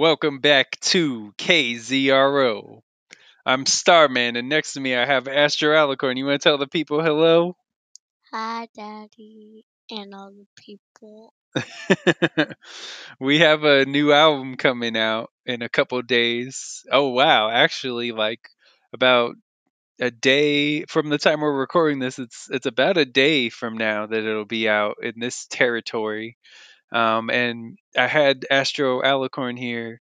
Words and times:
Welcome 0.00 0.38
back 0.38 0.80
to 0.80 1.34
KZRO. 1.36 2.80
I'm 3.44 3.66
Starman, 3.66 4.36
and 4.36 4.48
next 4.48 4.72
to 4.72 4.80
me 4.80 4.96
I 4.96 5.04
have 5.04 5.28
Astro 5.28 5.74
Alacorn. 5.76 6.16
You 6.16 6.24
want 6.24 6.40
to 6.40 6.48
tell 6.48 6.56
the 6.56 6.66
people 6.66 7.02
hello? 7.02 7.54
Hi, 8.32 8.66
Daddy, 8.74 9.66
and 9.90 10.14
all 10.14 10.32
the 10.32 10.46
people. 10.56 11.34
we 13.20 13.40
have 13.40 13.64
a 13.64 13.84
new 13.84 14.10
album 14.10 14.56
coming 14.56 14.96
out 14.96 15.28
in 15.44 15.60
a 15.60 15.68
couple 15.68 16.00
days. 16.00 16.82
Oh, 16.90 17.08
wow. 17.08 17.50
Actually, 17.50 18.12
like 18.12 18.48
about 18.94 19.34
a 20.00 20.10
day 20.10 20.86
from 20.86 21.10
the 21.10 21.18
time 21.18 21.42
we're 21.42 21.52
recording 21.52 21.98
this, 21.98 22.18
it's 22.18 22.48
it's 22.50 22.64
about 22.64 22.96
a 22.96 23.04
day 23.04 23.50
from 23.50 23.76
now 23.76 24.06
that 24.06 24.24
it'll 24.24 24.46
be 24.46 24.66
out 24.66 24.96
in 25.02 25.12
this 25.18 25.46
territory. 25.50 26.38
Um, 26.92 27.30
and 27.30 27.78
I 27.96 28.06
had 28.06 28.44
Astro 28.50 29.00
Alacorn 29.02 29.58
here 29.58 30.00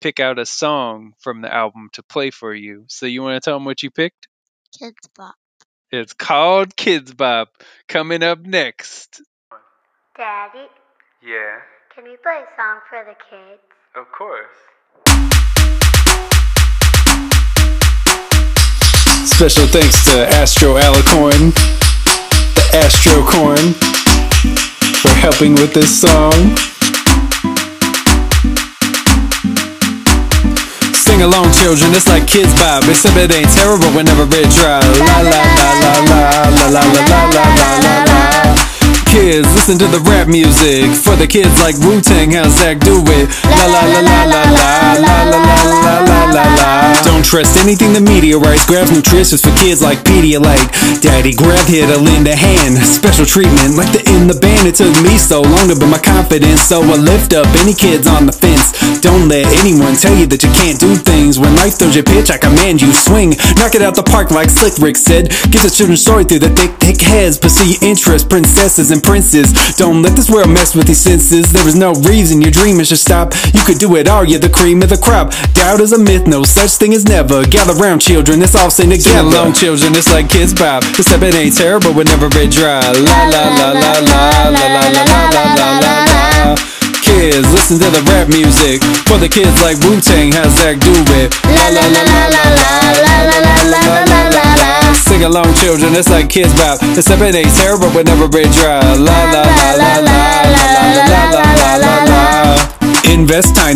pick 0.00 0.18
out 0.20 0.38
a 0.38 0.46
song 0.46 1.12
from 1.20 1.42
the 1.42 1.52
album 1.54 1.88
to 1.92 2.02
play 2.02 2.30
for 2.30 2.54
you. 2.54 2.84
So 2.88 3.06
you 3.06 3.22
want 3.22 3.42
to 3.42 3.44
tell 3.44 3.56
them 3.56 3.64
what 3.64 3.82
you 3.82 3.90
picked? 3.90 4.28
Kids 4.78 5.08
Bop. 5.16 5.34
It's 5.90 6.14
called 6.14 6.74
Kids 6.76 7.12
Bop. 7.12 7.48
Coming 7.88 8.22
up 8.22 8.40
next. 8.40 9.20
Daddy, 10.16 10.66
Yeah, 11.22 11.58
can 11.94 12.04
we 12.04 12.16
play 12.22 12.40
a 12.42 12.56
song 12.56 12.80
for 12.88 13.04
the 13.04 13.14
kids? 13.30 13.60
of 13.94 14.06
course. 14.10 14.48
Special 19.24 19.66
thanks 19.66 20.04
to 20.12 20.26
Astro 20.28 20.74
Alicorn, 20.76 21.52
the 22.54 22.70
Astro 22.74 23.22
Corn, 23.24 23.74
for 25.02 25.10
helping 25.18 25.54
with 25.54 25.74
this 25.74 25.90
song. 26.00 26.32
Sing 30.94 31.22
along, 31.22 31.50
children, 31.58 31.90
it's 31.90 32.06
like 32.06 32.28
kids 32.28 32.54
bop. 32.54 32.84
Except 32.88 33.16
it 33.16 33.34
ain't 33.34 33.50
terrible 33.50 33.90
whenever 33.96 34.22
it 34.30 34.48
dry. 34.54 34.78
La 34.78 35.18
la 35.26 35.42
la 35.58 35.68
la 35.82 35.92
la 36.06 36.22
la 36.54 36.70
la 36.70 36.70
la 36.70 36.82
la 36.86 37.20
la 37.26 37.44
la 37.58 37.78
la 37.82 38.04
la. 38.06 38.61
Kids, 39.12 39.44
listen 39.52 39.76
to 39.76 39.84
the 39.92 40.00
rap 40.08 40.24
music. 40.24 40.88
For 40.96 41.12
the 41.20 41.28
kids 41.28 41.52
like 41.60 41.76
Wu 41.84 42.00
Tang, 42.00 42.32
how 42.32 42.48
Zach 42.48 42.80
do 42.80 42.96
it. 43.12 43.28
La 43.44 43.68
la 43.68 43.84
la 43.84 44.00
la 44.00 44.20
la 44.24 44.42
la 44.56 44.76
la 44.96 45.16
la 45.28 45.40
la 45.68 45.94
la 46.00 46.20
la 46.32 46.44
la. 46.56 46.72
Don't 47.04 47.20
trust 47.20 47.60
anything 47.60 47.92
the 47.92 48.00
media 48.00 48.40
writes. 48.40 48.64
Grabs 48.64 48.88
nutritious 48.88 49.44
for 49.44 49.52
kids 49.60 49.84
like 49.84 50.00
Pedialyte. 50.08 50.64
Daddy, 51.04 51.36
grab 51.36 51.60
here 51.68 51.84
to 51.84 52.00
lend 52.00 52.24
a 52.24 52.32
hand. 52.32 52.80
Special 52.80 53.28
treatment, 53.28 53.76
like 53.76 53.92
the 53.92 54.00
in 54.08 54.32
the 54.32 54.38
band. 54.40 54.64
It 54.64 54.80
took 54.80 54.96
me 55.04 55.20
so 55.20 55.44
long 55.44 55.68
to 55.68 55.76
build 55.76 55.92
my 55.92 56.00
confidence, 56.00 56.64
so 56.64 56.80
I 56.80 56.96
lift 56.96 57.36
up 57.36 57.44
any 57.60 57.76
kids 57.76 58.08
on 58.08 58.24
the 58.24 58.32
fence. 58.32 58.72
Don't 59.04 59.28
let 59.28 59.44
anyone 59.60 59.92
tell 59.92 60.16
you 60.16 60.24
that 60.32 60.40
you 60.40 60.48
can't 60.56 60.80
do 60.80 60.96
things. 60.96 61.36
When 61.36 61.52
life 61.60 61.76
throws 61.76 61.92
you 61.92 62.00
a 62.00 62.08
pitch, 62.08 62.32
I 62.32 62.40
command 62.40 62.80
you 62.80 62.88
swing. 62.96 63.36
Knock 63.60 63.76
it 63.76 63.84
out 63.84 63.92
the 63.92 64.08
park 64.08 64.32
like 64.32 64.48
Slick 64.48 64.80
Rick 64.80 64.96
said. 64.96 65.28
Give 65.52 65.60
the 65.60 65.68
children 65.68 66.00
story 66.00 66.24
through 66.24 66.40
the 66.40 66.52
thick, 66.56 66.72
thick 66.80 66.96
heads. 67.04 67.36
Pursue 67.36 67.76
your 67.76 67.82
interests, 67.84 68.24
princesses 68.24 68.88
and 68.88 69.01
princes. 69.02 69.52
Don't 69.76 70.02
let 70.02 70.16
this 70.16 70.30
world 70.30 70.50
mess 70.50 70.74
with 70.74 70.86
your 70.86 70.94
senses. 70.94 71.52
There 71.52 71.66
is 71.66 71.74
no 71.74 71.92
reason 72.08 72.40
your 72.40 72.50
dreaming 72.50 72.84
should 72.84 72.98
stop. 72.98 73.34
You 73.52 73.62
could 73.64 73.78
do 73.78 73.96
it 73.96 74.08
all, 74.08 74.24
you're 74.24 74.38
the 74.38 74.48
cream 74.48 74.82
of 74.82 74.88
the 74.88 74.98
crop. 74.98 75.32
Doubt 75.54 75.80
is 75.80 75.92
a 75.92 75.98
myth, 75.98 76.26
no 76.26 76.42
such 76.44 76.72
thing 76.72 76.94
as 76.94 77.04
never. 77.04 77.44
Gather 77.44 77.74
round, 77.74 78.00
children, 78.00 78.40
let's 78.40 78.54
all 78.54 78.70
sing 78.70 78.90
together. 78.90 79.02
Sing 79.02 79.26
along, 79.26 79.52
children, 79.54 79.92
it's 79.94 80.10
like 80.12 80.28
kids 80.28 80.54
pop. 80.54 80.84
Except 80.98 81.22
it 81.22 81.34
ain't 81.34 81.56
terrible 81.56 81.92
whenever 81.92 82.26
it 82.26 82.50
dry. 82.50 82.80
La 82.80 83.24
la 83.26 83.44
la 83.58 83.72
la 83.72 83.92
la 83.98 84.12
la 84.12 84.48
la 84.48 84.66
la 84.66 84.84
la 84.88 85.04
la 85.04 85.44
la 85.54 85.78
la 85.80 86.04
la. 86.06 86.91
Kids, 87.02 87.50
listen 87.52 87.78
to 87.78 87.90
the 87.90 88.02
rap 88.10 88.28
music. 88.28 88.82
For 89.10 89.18
the 89.18 89.28
kids 89.28 89.60
like 89.60 89.76
Wu 89.82 90.00
Tang, 90.00 90.32
how 90.32 90.48
Zach 90.48 90.78
do 90.78 90.94
it. 91.18 91.34
La 91.44 91.68
la 91.68 91.82
la 91.82 92.02
la 92.06 92.22
la 92.30 92.44
la 92.54 92.74
la 93.02 93.16
la 93.26 93.38
la 93.42 93.54
la 93.66 93.82
la 94.06 94.20
la 94.30 94.44
la. 94.62 94.94
Sing 94.94 95.24
along, 95.24 95.52
children, 95.54 95.94
it's 95.94 96.08
like 96.08 96.28
kids 96.30 96.54
pop. 96.54 96.78
Except 96.96 97.20
it 97.22 97.34
ain't 97.34 97.54
terrible 97.58 97.90
whenever 97.90 98.26
it 98.38 98.50
dry. 98.54 98.80
La 98.96 99.18
la 99.34 99.42
la 99.42 99.68
la 99.76 99.92
la 99.98 100.16
la 100.46 100.64
la 100.70 101.06
la 101.10 101.30
la. 101.30 101.51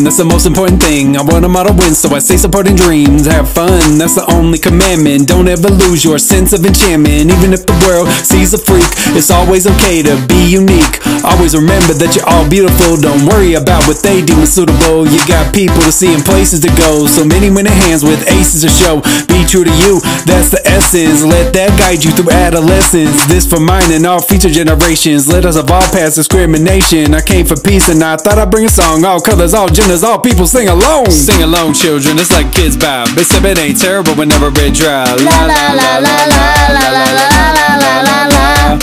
That's 0.05 0.19
the 0.19 0.25
most 0.25 0.47
important 0.47 0.83
thing. 0.83 1.17
I 1.17 1.23
want 1.23 1.45
a 1.45 1.49
model 1.49 1.75
win, 1.75 1.95
so 1.95 2.11
I 2.15 2.19
say 2.19 2.37
supporting 2.37 2.77
dreams. 2.77 3.27
Have 3.27 3.49
fun, 3.49 3.99
that's 3.99 4.15
the 4.15 4.27
only 4.33 4.59
commandment. 4.59 5.29
Don't 5.29 5.49
ever 5.49 5.69
lose 5.69 6.05
your 6.05 6.19
sense 6.19 6.53
of 6.53 6.65
enchantment. 6.65 7.31
Even 7.31 7.53
if 7.53 7.67
the 7.67 7.77
world 7.87 8.09
sees 8.25 8.53
a 8.53 8.59
freak, 8.59 8.87
it's 9.17 9.31
always 9.31 9.67
okay 9.67 10.03
to 10.03 10.15
be 10.27 10.43
unique. 10.49 11.01
Always 11.25 11.55
remember 11.55 11.95
that 11.97 12.15
you're 12.15 12.29
all 12.29 12.49
beautiful. 12.49 12.97
Don't 12.97 13.25
worry 13.27 13.55
about 13.55 13.87
what 13.89 14.03
they 14.03 14.23
deem 14.23 14.43
as 14.45 14.53
suitable. 14.53 15.07
You 15.07 15.19
got 15.27 15.55
people 15.55 15.81
to 15.83 15.93
see 15.93 16.13
and 16.13 16.25
places 16.25 16.61
to 16.67 16.71
go. 16.77 17.07
So 17.07 17.25
many 17.25 17.51
winning 17.51 17.75
hands 17.87 18.03
with 18.03 18.21
aces 18.31 18.63
to 18.63 18.71
show. 18.71 19.01
Be 19.27 19.43
true 19.47 19.65
to 19.65 19.75
you, 19.87 20.01
that's 20.27 20.51
the 20.51 20.63
essence. 20.67 21.25
Let 21.25 21.53
that 21.55 21.73
guide 21.78 22.05
you 22.05 22.13
through 22.13 22.31
adolescence. 22.31 23.27
This 23.27 23.47
for 23.47 23.61
mine 23.61 23.91
and 23.93 24.07
all 24.07 24.21
future 24.21 24.51
generations. 24.51 25.27
Let 25.27 25.45
us 25.45 25.57
evolve 25.57 25.91
past 25.93 26.17
discrimination. 26.17 27.15
I 27.15 27.23
came 27.23 27.47
for 27.47 27.57
peace 27.57 27.89
and 27.89 28.03
I 28.03 28.17
thought 28.17 28.39
I'd 28.39 28.51
bring 28.51 28.67
a 28.67 28.73
song. 28.73 29.05
All 29.05 29.21
colors, 29.21 29.55
all 29.55 29.69
genders, 29.87 30.03
all 30.03 30.19
people 30.19 30.47
sing 30.47 30.69
along. 30.69 31.11
Sing 31.11 31.43
along, 31.43 31.75
children. 31.75 32.19
It's 32.19 32.33
like 32.33 32.51
kids 32.53 32.77
bob. 32.77 33.09
Except 33.17 33.45
it 33.45 33.59
ain't 33.59 33.79
terrible 33.79 34.15
whenever 34.15 34.51
it 34.51 34.75
dry. 34.75 35.07
La 35.23 35.47
la 35.47 35.63
la 35.79 35.99
la 36.03 36.17
la 36.27 36.47
la 36.75 36.87
la 36.91 37.07
la 37.15 37.31
la 37.55 37.69
la 37.79 37.95
la 38.03 38.19
la. 38.27 38.79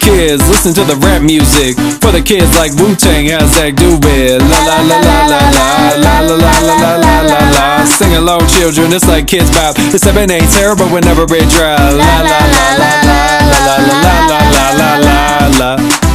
Kids, 0.00 0.42
listen 0.48 0.74
to 0.74 0.84
the 0.84 0.96
rap 0.96 1.22
music. 1.22 1.76
For 2.02 2.10
the 2.10 2.22
kids 2.22 2.50
like 2.58 2.72
Wu 2.74 2.96
Tang, 2.96 3.28
how 3.30 3.46
Zach 3.46 3.76
do 3.76 3.98
it. 4.02 4.42
La 4.42 4.58
la 4.66 4.78
la 4.82 4.98
la 4.98 5.18
la 5.30 5.40
la 5.46 5.76
la 5.94 6.14
la 6.26 6.36
la 6.38 6.54
la 6.66 6.96
la 6.96 7.20
la 7.22 7.40
la. 7.54 7.84
Sing 7.84 8.14
along, 8.14 8.42
children. 8.48 8.92
It's 8.92 9.06
like 9.06 9.26
kids 9.26 9.50
bob. 9.50 9.76
Except 9.94 10.16
it 10.16 10.30
ain't 10.30 10.50
terrible 10.50 10.86
whenever 10.86 11.22
it 11.22 11.48
dry. 11.54 11.78
La 11.78 12.14
la 12.26 12.40
la 12.50 12.70
la 12.74 12.90
la 12.90 13.22
la 13.62 13.76
la 13.78 14.02
la 14.02 14.14
la 14.18 14.70
la 14.74 14.90
la 14.98 15.48
la 15.58 16.07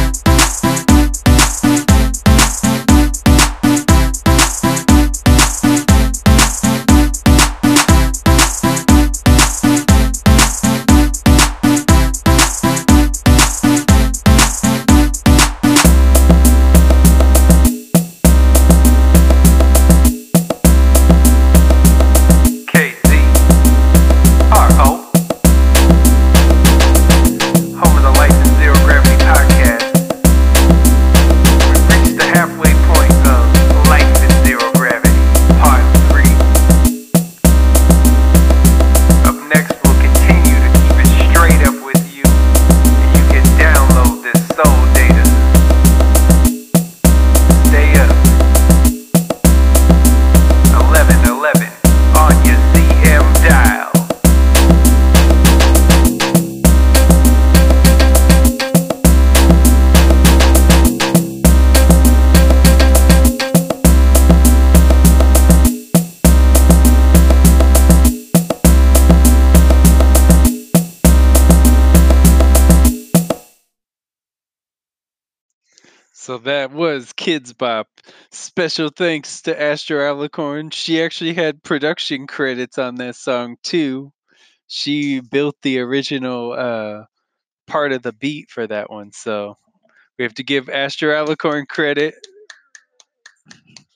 Kids 77.44 77.52
Bop. 77.52 77.88
Special 78.30 78.88
thanks 78.88 79.42
to 79.42 79.60
Astro 79.60 79.98
Alacorn. 79.98 80.72
She 80.72 81.02
actually 81.02 81.34
had 81.34 81.62
production 81.62 82.26
credits 82.26 82.78
on 82.78 82.94
that 82.94 83.16
song 83.16 83.56
too. 83.62 84.14
She 84.66 85.20
built 85.20 85.54
the 85.60 85.80
original 85.80 86.52
uh, 86.52 87.04
part 87.66 87.92
of 87.92 88.00
the 88.00 88.14
beat 88.14 88.50
for 88.50 88.66
that 88.66 88.88
one. 88.88 89.12
So 89.12 89.58
we 90.18 90.22
have 90.22 90.32
to 90.36 90.42
give 90.42 90.70
Astro 90.70 91.12
Alacorn 91.12 91.68
credit 91.68 92.14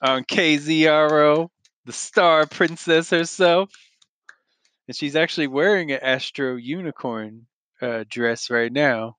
on 0.02 0.24
KZRO, 0.24 1.48
the 1.86 1.92
star 1.92 2.44
princess 2.44 3.08
herself. 3.08 3.70
And 4.88 4.94
she's 4.94 5.16
actually 5.16 5.46
wearing 5.46 5.90
an 5.90 6.00
Astro 6.02 6.56
Unicorn 6.56 7.46
uh, 7.80 8.04
dress 8.10 8.50
right 8.50 8.70
now. 8.70 9.16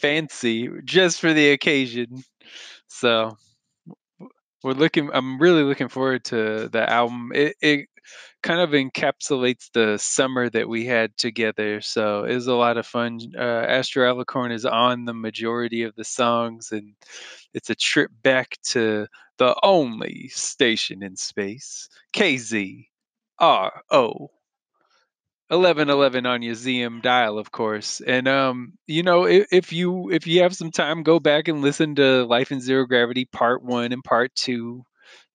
Fancy, 0.00 0.68
just 0.84 1.20
for 1.20 1.32
the 1.32 1.50
occasion. 1.50 2.22
So 2.88 3.36
we're 4.62 4.72
looking. 4.72 5.10
I'm 5.12 5.38
really 5.38 5.62
looking 5.62 5.88
forward 5.88 6.24
to 6.26 6.68
the 6.68 6.88
album. 6.90 7.30
It 7.34 7.56
it 7.62 7.88
kind 8.42 8.60
of 8.60 8.70
encapsulates 8.70 9.70
the 9.72 9.98
summer 9.98 10.48
that 10.50 10.68
we 10.68 10.86
had 10.86 11.16
together. 11.16 11.80
So 11.80 12.24
it 12.24 12.34
was 12.34 12.46
a 12.46 12.54
lot 12.54 12.76
of 12.76 12.86
fun. 12.86 13.20
Uh, 13.36 13.40
Astro 13.40 14.12
Alacorn 14.12 14.52
is 14.52 14.64
on 14.64 15.04
the 15.04 15.14
majority 15.14 15.82
of 15.82 15.94
the 15.96 16.04
songs, 16.04 16.72
and 16.72 16.94
it's 17.54 17.70
a 17.70 17.74
trip 17.74 18.10
back 18.22 18.58
to 18.70 19.06
the 19.38 19.54
only 19.62 20.28
station 20.28 21.02
in 21.02 21.16
space, 21.16 21.88
KZRO. 22.12 22.86
1111 25.50 26.26
on 26.26 26.42
your 26.42 26.54
ZM 26.54 27.00
dial, 27.00 27.38
of 27.38 27.50
course. 27.50 28.00
And 28.00 28.28
um, 28.28 28.74
you 28.86 29.02
know, 29.02 29.24
if, 29.24 29.46
if 29.50 29.72
you 29.72 30.10
if 30.10 30.26
you 30.26 30.42
have 30.42 30.54
some 30.54 30.70
time, 30.70 31.02
go 31.02 31.18
back 31.18 31.48
and 31.48 31.62
listen 31.62 31.94
to 31.94 32.24
Life 32.26 32.52
in 32.52 32.60
Zero 32.60 32.84
Gravity 32.84 33.24
Part 33.24 33.62
One 33.62 33.92
and 33.92 34.04
Part 34.04 34.34
Two, 34.34 34.84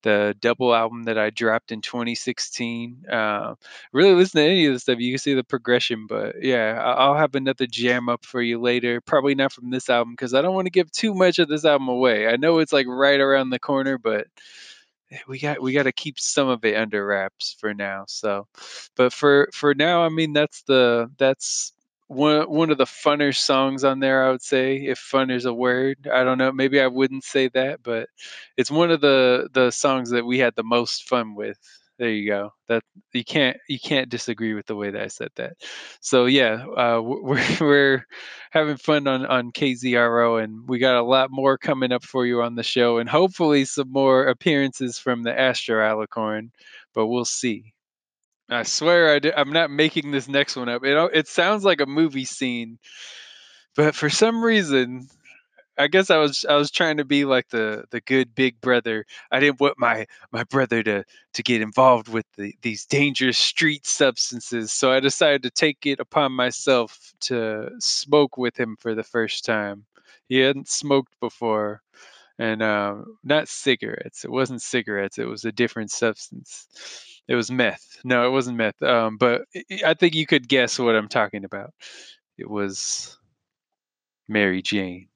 the 0.04 0.36
double 0.40 0.76
album 0.76 1.06
that 1.06 1.18
I 1.18 1.32
dropped 1.32 1.72
in 1.72 1.82
2016. 1.82 3.06
Uh, 3.12 3.56
really 3.92 4.14
listen 4.14 4.40
to 4.40 4.46
any 4.48 4.68
of 4.68 4.74
the 4.74 4.80
stuff. 4.80 5.00
You 5.00 5.14
can 5.14 5.18
see 5.18 5.34
the 5.34 5.44
progression, 5.44 6.06
but 6.08 6.36
yeah, 6.44 6.80
I'll 6.80 7.16
have 7.16 7.34
another 7.34 7.66
jam 7.66 8.08
up 8.08 8.24
for 8.24 8.42
you 8.42 8.62
later. 8.62 9.02
Probably 9.02 9.34
not 9.34 9.52
from 9.52 9.72
this 9.72 9.90
album 9.90 10.14
because 10.14 10.36
I 10.36 10.44
don't 10.44 10.54
want 10.54 10.68
to 10.68 10.72
give 10.72 10.92
too 10.92 11.16
much 11.16 11.40
of 11.40 11.48
this 11.50 11.66
album 11.66 11.88
away. 11.88 12.28
I 12.28 12.36
know 12.36 12.60
it's 12.60 12.74
like 12.74 12.86
right 12.88 13.20
around 13.20 13.50
the 13.50 13.60
corner, 13.60 13.98
but 13.98 14.28
we 15.28 15.40
got 15.40 15.62
we 15.62 15.74
got 15.74 15.84
to 15.84 15.92
keep 15.92 16.20
some 16.20 16.48
of 16.50 16.64
it 16.66 16.76
under 16.76 17.06
wraps 17.06 17.56
for 17.60 17.74
now. 17.74 18.06
So, 18.08 18.48
but 18.96 19.14
for 19.14 19.50
for 19.54 19.74
now, 19.76 20.04
I 20.04 20.10
mean 20.10 20.34
that's 20.34 20.64
the 20.64 21.10
that's 21.18 21.74
one 22.08 22.50
one 22.50 22.72
of 22.72 22.78
the 22.78 22.86
funner 22.86 23.36
songs 23.36 23.84
on 23.84 24.00
there. 24.00 24.26
I 24.26 24.32
would 24.32 24.42
say, 24.42 24.78
if 24.78 25.00
fun 25.00 25.30
is 25.32 25.46
a 25.46 25.54
word, 25.54 26.08
I 26.12 26.24
don't 26.24 26.38
know. 26.38 26.52
Maybe 26.52 26.80
I 26.82 26.88
wouldn't 26.88 27.24
say 27.24 27.50
that, 27.50 27.82
but 27.84 28.10
it's 28.58 28.72
one 28.72 28.92
of 28.92 29.02
the 29.02 29.50
the 29.54 29.72
songs 29.72 30.10
that 30.12 30.26
we 30.26 30.40
had 30.40 30.56
the 30.56 30.64
most 30.64 31.08
fun 31.10 31.36
with. 31.36 31.58
There 32.04 32.12
you 32.12 32.28
go. 32.28 32.52
That 32.68 32.84
you 33.14 33.24
can't 33.24 33.56
you 33.70 33.80
can't 33.80 34.10
disagree 34.10 34.54
with 34.54 34.66
the 34.66 34.76
way 34.76 34.92
that 34.92 35.02
I 35.02 35.08
said 35.08 35.30
that. 35.36 35.54
So 36.02 36.26
yeah, 36.26 36.66
uh, 36.66 37.00
we're 37.02 37.42
we're 37.62 38.06
having 38.52 38.76
fun 38.76 39.08
on 39.08 39.26
on 39.26 39.54
KZRO, 39.54 40.44
and 40.44 40.68
we 40.68 40.80
got 40.80 40.98
a 40.98 41.02
lot 41.02 41.32
more 41.32 41.58
coming 41.58 41.94
up 41.94 42.04
for 42.04 42.26
you 42.26 42.42
on 42.42 42.56
the 42.56 42.64
show, 42.64 42.98
and 42.98 43.08
hopefully 43.08 43.64
some 43.64 43.90
more 43.90 44.26
appearances 44.26 45.00
from 45.00 45.24
the 45.24 45.40
Astro 45.40 45.78
Alacorn. 45.78 46.50
But 46.94 47.08
we'll 47.08 47.24
see. 47.24 47.74
I 48.50 48.64
swear 48.64 49.16
I 49.16 49.20
di- 49.20 49.34
I'm 49.34 49.54
not 49.54 49.72
making 49.72 50.12
this 50.12 50.28
next 50.28 50.58
one 50.58 50.68
up. 50.68 50.84
It 50.84 50.98
it 51.14 51.30
sounds 51.30 51.64
like 51.64 51.80
a 51.80 51.86
movie 51.86 52.26
scene, 52.26 52.80
but 53.78 53.96
for 53.96 54.10
some 54.10 54.44
reason 54.44 55.08
I 55.78 55.88
guess 55.88 56.10
I 56.10 56.18
was 56.18 56.46
I 56.46 56.56
was 56.56 56.70
trying 56.70 56.98
to 56.98 57.06
be 57.06 57.26
like 57.26 57.50
the 57.50 57.86
the 57.90 58.02
good 58.02 58.36
big 58.36 58.62
brother. 58.62 59.06
I 59.32 59.40
didn't 59.40 59.60
want 59.60 59.80
my 59.80 60.06
my 60.32 60.44
brother 60.44 60.84
to 60.84 61.04
to 61.34 61.44
get 61.44 61.62
involved 61.62 62.10
with 62.10 62.26
the, 62.38 62.56
these 62.62 62.86
dangerous 62.86 63.38
street 63.40 63.86
substances, 63.86 64.72
so 64.72 64.92
I 64.92 65.00
decided 65.00 65.44
to 65.44 65.50
take 65.50 65.86
it 65.86 66.00
upon 66.00 66.32
myself 66.32 67.14
to 67.22 67.72
smoke 67.80 68.38
with 68.38 68.60
him 68.60 68.78
for 68.80 68.94
the 68.94 69.04
first 69.04 69.46
time. 69.46 69.86
He 70.30 70.40
hadn't 70.40 70.70
smoked 70.70 71.20
before, 71.20 71.82
and 72.40 72.62
um, 72.62 73.18
not 73.24 73.48
cigarettes. 73.48 74.26
It 74.26 74.32
wasn't 74.32 74.62
cigarettes. 74.62 75.18
It 75.18 75.26
was 75.28 75.46
a 75.46 75.52
different 75.52 75.92
substance. 75.92 76.68
It 77.28 77.36
was 77.36 77.50
meth. 77.52 78.00
No, 78.04 78.28
it 78.28 78.32
wasn't 78.32 78.58
meth. 78.58 78.82
Um, 78.84 79.18
but 79.18 79.44
I 79.86 79.94
think 79.96 80.16
you 80.16 80.28
could 80.28 80.48
guess 80.48 80.78
what 80.78 80.96
I'm 80.96 81.08
talking 81.10 81.46
about. 81.46 81.74
It 82.38 82.50
was 82.50 83.18
Mary 84.28 84.62
Jane 84.62 85.08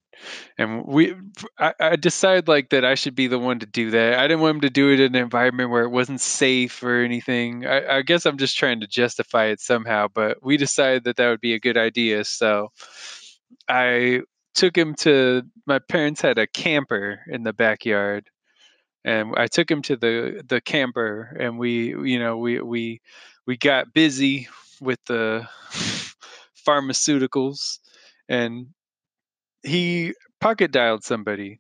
and 0.57 0.85
we 0.85 1.15
I, 1.59 1.73
I 1.79 1.95
decided 1.95 2.47
like 2.47 2.69
that 2.69 2.85
i 2.85 2.95
should 2.95 3.15
be 3.15 3.27
the 3.27 3.39
one 3.39 3.59
to 3.59 3.65
do 3.65 3.91
that. 3.91 4.19
I 4.19 4.27
didn't 4.27 4.41
want 4.41 4.55
him 4.55 4.61
to 4.61 4.69
do 4.69 4.91
it 4.91 4.99
in 4.99 5.15
an 5.15 5.21
environment 5.21 5.69
where 5.69 5.83
it 5.83 5.89
wasn't 5.89 6.21
safe 6.21 6.81
or 6.83 7.03
anything. 7.03 7.65
I, 7.65 7.97
I 7.97 8.01
guess 8.01 8.25
i'm 8.25 8.37
just 8.37 8.57
trying 8.57 8.81
to 8.81 8.87
justify 8.87 9.45
it 9.45 9.59
somehow 9.59 10.07
but 10.13 10.43
we 10.43 10.57
decided 10.57 11.03
that 11.05 11.17
that 11.17 11.29
would 11.29 11.41
be 11.41 11.53
a 11.53 11.59
good 11.59 11.77
idea. 11.77 12.23
So 12.23 12.71
i 13.69 14.21
took 14.55 14.75
him 14.75 14.95
to 14.95 15.43
my 15.65 15.79
parents 15.79 16.21
had 16.21 16.39
a 16.39 16.47
camper 16.47 17.21
in 17.27 17.43
the 17.43 17.53
backyard 17.53 18.29
and 19.05 19.33
i 19.37 19.47
took 19.47 19.69
him 19.69 19.81
to 19.83 19.95
the 19.95 20.43
the 20.47 20.59
camper 20.61 21.35
and 21.39 21.59
we 21.59 21.89
you 22.09 22.19
know 22.19 22.37
we 22.37 22.59
we 22.59 23.01
we 23.45 23.55
got 23.57 23.93
busy 23.93 24.47
with 24.81 24.99
the 25.05 25.47
pharmaceuticals 26.67 27.79
and 28.29 28.67
he 29.63 30.13
pocket 30.39 30.71
dialed 30.71 31.03
somebody. 31.03 31.59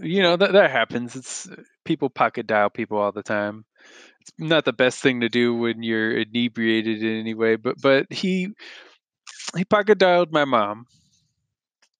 You 0.00 0.22
know 0.22 0.36
that 0.36 0.52
that 0.52 0.70
happens. 0.70 1.16
It's 1.16 1.48
uh, 1.48 1.56
people 1.84 2.10
pocket 2.10 2.46
dial 2.46 2.70
people 2.70 2.98
all 2.98 3.12
the 3.12 3.22
time. 3.22 3.64
It's 4.20 4.32
not 4.38 4.64
the 4.64 4.72
best 4.72 5.00
thing 5.00 5.20
to 5.22 5.28
do 5.28 5.54
when 5.54 5.82
you're 5.82 6.18
inebriated 6.18 7.02
in 7.02 7.20
any 7.20 7.34
way, 7.34 7.56
but 7.56 7.76
but 7.80 8.12
he 8.12 8.54
he 9.56 9.64
pocket 9.64 9.98
dialed 9.98 10.32
my 10.32 10.44
mom. 10.46 10.86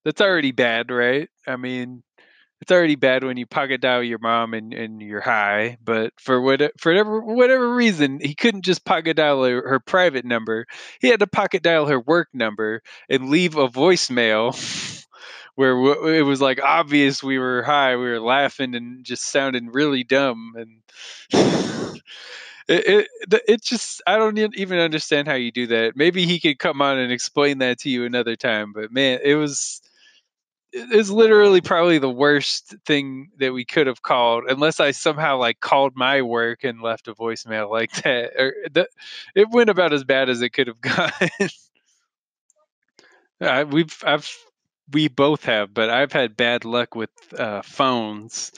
That's 0.04 0.20
already 0.20 0.50
bad, 0.52 0.90
right? 0.90 1.28
I 1.46 1.56
mean, 1.56 2.02
it's 2.60 2.72
already 2.72 2.96
bad 2.96 3.24
when 3.24 3.36
you 3.36 3.46
pocket 3.46 3.80
dial 3.80 4.02
your 4.02 4.18
mom 4.18 4.54
and, 4.54 4.74
and 4.74 5.00
you're 5.00 5.20
high, 5.20 5.78
but 5.84 6.12
for 6.20 6.40
what 6.40 6.60
for 6.78 6.92
whatever 6.92 7.20
whatever 7.20 7.74
reason, 7.74 8.18
he 8.20 8.34
couldn't 8.34 8.62
just 8.64 8.84
pocket 8.84 9.16
dial 9.16 9.44
her, 9.44 9.68
her 9.68 9.80
private 9.80 10.24
number. 10.24 10.66
He 11.00 11.08
had 11.08 11.20
to 11.20 11.26
pocket 11.26 11.62
dial 11.62 11.86
her 11.86 12.00
work 12.00 12.28
number 12.32 12.82
and 13.08 13.30
leave 13.30 13.56
a 13.56 13.68
voicemail 13.68 14.54
where 15.54 15.74
w- 15.74 16.06
it 16.08 16.22
was 16.22 16.40
like 16.40 16.60
obvious 16.62 17.22
we 17.22 17.38
were 17.38 17.62
high, 17.62 17.96
we 17.96 18.04
were 18.08 18.20
laughing 18.20 18.74
and 18.74 19.04
just 19.04 19.30
sounding 19.30 19.70
really 19.70 20.04
dumb 20.04 20.54
and 20.56 20.80
it, 22.68 23.08
it 23.30 23.42
it 23.48 23.62
just 23.62 24.02
I 24.06 24.16
don't 24.18 24.38
even 24.56 24.78
understand 24.78 25.28
how 25.28 25.34
you 25.34 25.50
do 25.52 25.66
that. 25.68 25.96
Maybe 25.96 26.26
he 26.26 26.40
could 26.40 26.58
come 26.58 26.82
on 26.82 26.98
and 26.98 27.12
explain 27.12 27.58
that 27.58 27.78
to 27.80 27.90
you 27.90 28.04
another 28.04 28.36
time, 28.36 28.72
but 28.72 28.92
man, 28.92 29.20
it 29.22 29.34
was 29.34 29.80
is 30.92 31.10
literally 31.10 31.60
probably 31.60 31.98
the 31.98 32.10
worst 32.10 32.74
thing 32.84 33.30
that 33.38 33.52
we 33.52 33.64
could 33.64 33.86
have 33.86 34.02
called 34.02 34.44
unless 34.48 34.80
i 34.80 34.90
somehow 34.90 35.36
like 35.36 35.60
called 35.60 35.94
my 35.96 36.22
work 36.22 36.64
and 36.64 36.80
left 36.80 37.08
a 37.08 37.14
voicemail 37.14 37.70
like 37.70 37.92
that 38.02 38.32
or 38.38 38.54
that 38.72 38.88
it 39.34 39.48
went 39.50 39.70
about 39.70 39.92
as 39.92 40.04
bad 40.04 40.28
as 40.28 40.42
it 40.42 40.50
could 40.50 40.66
have 40.66 40.80
gone 40.80 41.10
I, 43.40 43.64
we've 43.64 43.96
i've 44.04 44.30
we 44.92 45.08
both 45.08 45.44
have 45.44 45.74
but 45.74 45.90
i've 45.90 46.12
had 46.12 46.36
bad 46.36 46.64
luck 46.64 46.94
with 46.94 47.10
uh, 47.38 47.62
phones 47.62 48.52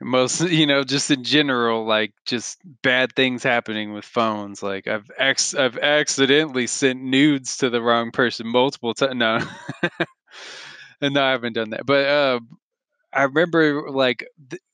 most 0.00 0.40
you 0.50 0.66
know 0.66 0.84
just 0.84 1.10
in 1.10 1.24
general 1.24 1.84
like 1.84 2.12
just 2.26 2.58
bad 2.82 3.14
things 3.14 3.42
happening 3.42 3.92
with 3.92 4.04
phones 4.04 4.62
like 4.62 4.86
i've 4.86 5.10
ex- 5.18 5.54
i've 5.54 5.78
accidentally 5.78 6.66
sent 6.66 7.02
nudes 7.02 7.56
to 7.56 7.70
the 7.70 7.82
wrong 7.82 8.10
person 8.10 8.46
multiple 8.46 8.94
times 8.94 9.14
no 9.14 9.38
and 11.04 11.14
no 11.14 11.22
i 11.22 11.30
haven't 11.30 11.52
done 11.52 11.70
that 11.70 11.86
but 11.86 12.06
uh 12.06 12.40
I 13.14 13.24
remember 13.24 13.90
like 13.90 14.26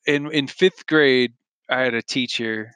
in 0.06 0.30
in 0.32 0.46
fifth 0.46 0.86
grade, 0.86 1.34
I 1.68 1.80
had 1.80 1.94
a 1.94 2.02
teacher 2.02 2.72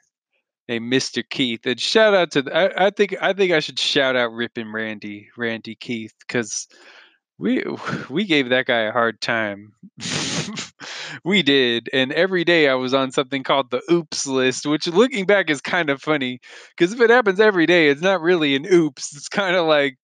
named 0.69 0.91
Mr. 0.91 1.23
Keith, 1.27 1.65
and 1.65 1.79
shout 1.79 2.13
out 2.13 2.31
to 2.31 2.43
the, 2.43 2.55
I, 2.55 2.87
I 2.87 2.89
think 2.91 3.15
I 3.21 3.33
think 3.33 3.51
I 3.51 3.59
should 3.59 3.79
shout 3.79 4.15
out 4.15 4.31
Rip 4.31 4.57
and 4.57 4.71
Randy, 4.73 5.29
Randy 5.35 5.75
Keith, 5.75 6.13
because 6.19 6.67
we 7.39 7.63
we 8.09 8.25
gave 8.25 8.49
that 8.49 8.67
guy 8.67 8.81
a 8.81 8.91
hard 8.91 9.21
time. 9.21 9.73
we 11.23 11.41
did, 11.41 11.89
and 11.91 12.11
every 12.13 12.43
day 12.43 12.69
I 12.69 12.75
was 12.75 12.93
on 12.93 13.11
something 13.11 13.43
called 13.43 13.71
the 13.71 13.81
Oops 13.91 14.27
list, 14.27 14.67
which 14.67 14.87
looking 14.87 15.25
back 15.25 15.49
is 15.49 15.61
kind 15.61 15.89
of 15.89 16.01
funny 16.01 16.39
because 16.77 16.93
if 16.93 17.01
it 17.01 17.09
happens 17.09 17.39
every 17.39 17.65
day, 17.65 17.89
it's 17.89 18.01
not 18.01 18.21
really 18.21 18.55
an 18.55 18.67
oops. 18.71 19.15
It's 19.15 19.29
kind 19.29 19.55
of 19.55 19.65
like 19.65 19.97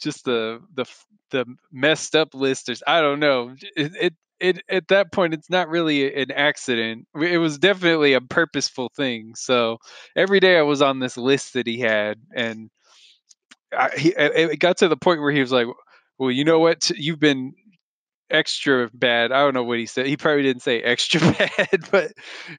just 0.00 0.24
the 0.24 0.60
the 0.74 0.84
the 1.30 1.44
messed 1.72 2.16
up 2.16 2.34
listers. 2.34 2.82
I 2.86 3.00
don't 3.00 3.20
know. 3.20 3.54
It, 3.76 3.92
it 4.00 4.14
it 4.40 4.62
at 4.68 4.88
that 4.88 5.12
point 5.12 5.34
it's 5.34 5.50
not 5.50 5.68
really 5.68 6.14
an 6.14 6.30
accident. 6.30 7.06
It 7.20 7.38
was 7.38 7.58
definitely 7.58 8.14
a 8.14 8.20
purposeful 8.20 8.90
thing. 8.96 9.34
So 9.36 9.78
every 10.16 10.40
day 10.40 10.58
I 10.58 10.62
was 10.62 10.82
on 10.82 11.00
this 11.00 11.16
list 11.16 11.54
that 11.54 11.66
he 11.66 11.80
had, 11.80 12.18
and 12.34 12.70
I, 13.76 13.90
he, 13.96 14.08
it 14.16 14.58
got 14.60 14.78
to 14.78 14.88
the 14.88 14.96
point 14.96 15.20
where 15.20 15.32
he 15.32 15.40
was 15.40 15.52
like, 15.52 15.66
"Well, 16.18 16.30
you 16.30 16.44
know 16.44 16.58
what? 16.60 16.90
You've 16.90 17.20
been." 17.20 17.54
extra 18.30 18.90
bad 18.94 19.32
i 19.32 19.40
don't 19.40 19.54
know 19.54 19.64
what 19.64 19.78
he 19.78 19.86
said 19.86 20.06
he 20.06 20.16
probably 20.16 20.42
didn't 20.42 20.62
say 20.62 20.82
extra 20.84 21.20
bad 21.58 21.88
but 21.92 22.12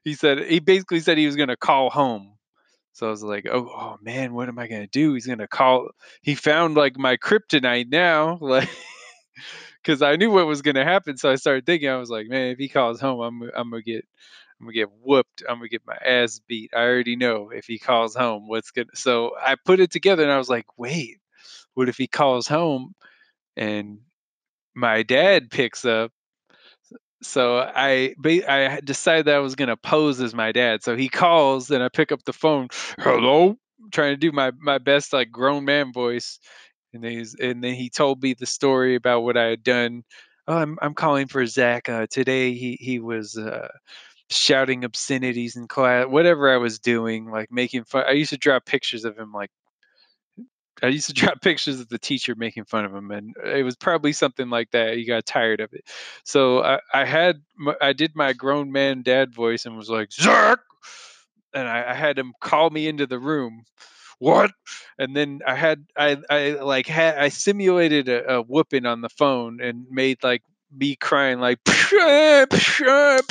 he 0.04 0.14
said 0.14 0.38
he 0.46 0.60
basically 0.60 1.00
said 1.00 1.18
he 1.18 1.26
was 1.26 1.36
going 1.36 1.48
to 1.48 1.56
call 1.56 1.90
home 1.90 2.32
so 2.92 3.06
I 3.06 3.10
was 3.10 3.22
like, 3.22 3.46
oh, 3.50 3.68
oh 3.68 3.98
man, 4.02 4.34
what 4.34 4.48
am 4.48 4.58
I 4.58 4.66
gonna 4.68 4.86
do? 4.86 5.14
He's 5.14 5.26
gonna 5.26 5.48
call. 5.48 5.90
He 6.22 6.34
found 6.34 6.74
like 6.76 6.98
my 6.98 7.16
kryptonite 7.16 7.90
now, 7.90 8.38
like, 8.42 8.68
because 9.82 10.02
I 10.02 10.16
knew 10.16 10.30
what 10.30 10.46
was 10.46 10.62
gonna 10.62 10.84
happen. 10.84 11.16
So 11.16 11.30
I 11.30 11.36
started 11.36 11.66
thinking, 11.66 11.88
I 11.88 11.96
was 11.96 12.10
like, 12.10 12.28
man, 12.28 12.48
if 12.50 12.58
he 12.58 12.68
calls 12.68 13.00
home, 13.00 13.20
I'm 13.20 13.42
I'm 13.56 13.70
gonna 13.70 13.82
get 13.82 14.04
I'm 14.60 14.66
gonna 14.66 14.74
get 14.74 14.90
whooped. 15.02 15.42
I'm 15.48 15.58
gonna 15.58 15.68
get 15.68 15.86
my 15.86 15.96
ass 16.04 16.40
beat. 16.48 16.72
I 16.74 16.80
already 16.82 17.16
know 17.16 17.50
if 17.50 17.66
he 17.66 17.78
calls 17.78 18.14
home, 18.16 18.48
what's 18.48 18.70
gonna. 18.70 18.88
So 18.94 19.32
I 19.40 19.56
put 19.64 19.80
it 19.80 19.90
together, 19.92 20.22
and 20.22 20.32
I 20.32 20.38
was 20.38 20.50
like, 20.50 20.66
wait, 20.78 21.18
what 21.74 21.88
if 21.88 21.96
he 21.98 22.08
calls 22.08 22.48
home 22.48 22.94
and 23.56 24.00
my 24.74 25.02
dad 25.02 25.50
picks 25.50 25.84
up? 25.84 26.12
So 27.22 27.58
I 27.58 28.14
I 28.48 28.80
decided 28.82 29.26
that 29.26 29.36
I 29.36 29.40
was 29.40 29.54
gonna 29.54 29.76
pose 29.76 30.20
as 30.20 30.34
my 30.34 30.52
dad. 30.52 30.82
So 30.82 30.96
he 30.96 31.08
calls 31.08 31.70
and 31.70 31.82
I 31.82 31.88
pick 31.88 32.12
up 32.12 32.24
the 32.24 32.32
phone. 32.32 32.68
Hello, 32.98 33.56
trying 33.92 34.12
to 34.12 34.16
do 34.16 34.32
my 34.32 34.52
my 34.60 34.78
best 34.78 35.12
like 35.12 35.30
grown 35.30 35.64
man 35.64 35.92
voice, 35.92 36.38
and 36.92 37.04
then 37.04 37.12
he's 37.12 37.34
and 37.34 37.62
then 37.62 37.74
he 37.74 37.90
told 37.90 38.22
me 38.22 38.34
the 38.34 38.46
story 38.46 38.94
about 38.94 39.22
what 39.22 39.36
I 39.36 39.44
had 39.44 39.62
done. 39.62 40.04
Oh, 40.48 40.56
I'm 40.56 40.78
I'm 40.82 40.94
calling 40.94 41.26
for 41.28 41.44
Zach. 41.46 41.88
Uh, 41.88 42.06
today 42.10 42.54
he 42.54 42.76
he 42.80 42.98
was 43.00 43.36
uh, 43.36 43.68
shouting 44.30 44.84
obscenities 44.84 45.56
in 45.56 45.68
class. 45.68 46.06
Whatever 46.08 46.52
I 46.52 46.56
was 46.58 46.78
doing, 46.78 47.30
like 47.30 47.50
making 47.52 47.84
fun. 47.84 48.04
I 48.06 48.12
used 48.12 48.30
to 48.30 48.38
draw 48.38 48.58
pictures 48.60 49.04
of 49.04 49.18
him 49.18 49.32
like 49.32 49.50
I 50.82 50.88
used 50.88 51.08
to 51.08 51.12
drop 51.20 51.40
pictures 51.40 51.80
of 51.80 51.88
the 51.88 51.98
teacher 51.98 52.34
making 52.34 52.64
fun 52.64 52.84
of 52.84 52.94
him, 52.94 53.10
and 53.10 53.34
uh, 53.44 53.50
it 53.50 53.62
was 53.62 53.76
probably 53.76 54.12
something 54.12 54.50
like 54.50 54.70
that. 54.72 54.96
He 54.96 55.04
got 55.04 55.26
tired 55.26 55.60
of 55.60 55.72
it, 55.72 55.84
so 56.24 56.62
I, 56.62 56.80
I 56.92 57.04
had 57.04 57.42
I 57.80 57.92
did 57.92 58.14
my 58.14 58.32
grown 58.32 58.72
man 58.72 59.02
dad 59.02 59.34
voice 59.34 59.66
and 59.66 59.76
was 59.76 59.90
like 59.90 60.12
Zach, 60.12 60.58
and 61.54 61.68
I, 61.68 61.90
I 61.90 61.94
had 61.94 62.18
him 62.18 62.32
call 62.40 62.70
me 62.70 62.88
into 62.88 63.06
the 63.06 63.18
room. 63.18 63.64
What? 64.18 64.52
And 64.98 65.16
then 65.16 65.40
I 65.46 65.54
had 65.54 65.86
I 65.96 66.18
I 66.28 66.50
like 66.50 66.86
had 66.86 67.18
I 67.18 67.30
simulated 67.30 68.08
a, 68.08 68.34
a 68.34 68.42
whooping 68.42 68.84
on 68.86 69.00
the 69.00 69.08
phone 69.08 69.60
and 69.62 69.86
made 69.90 70.22
like 70.22 70.42
me 70.70 70.94
crying 70.96 71.40
like 71.40 71.58
I 71.66 73.22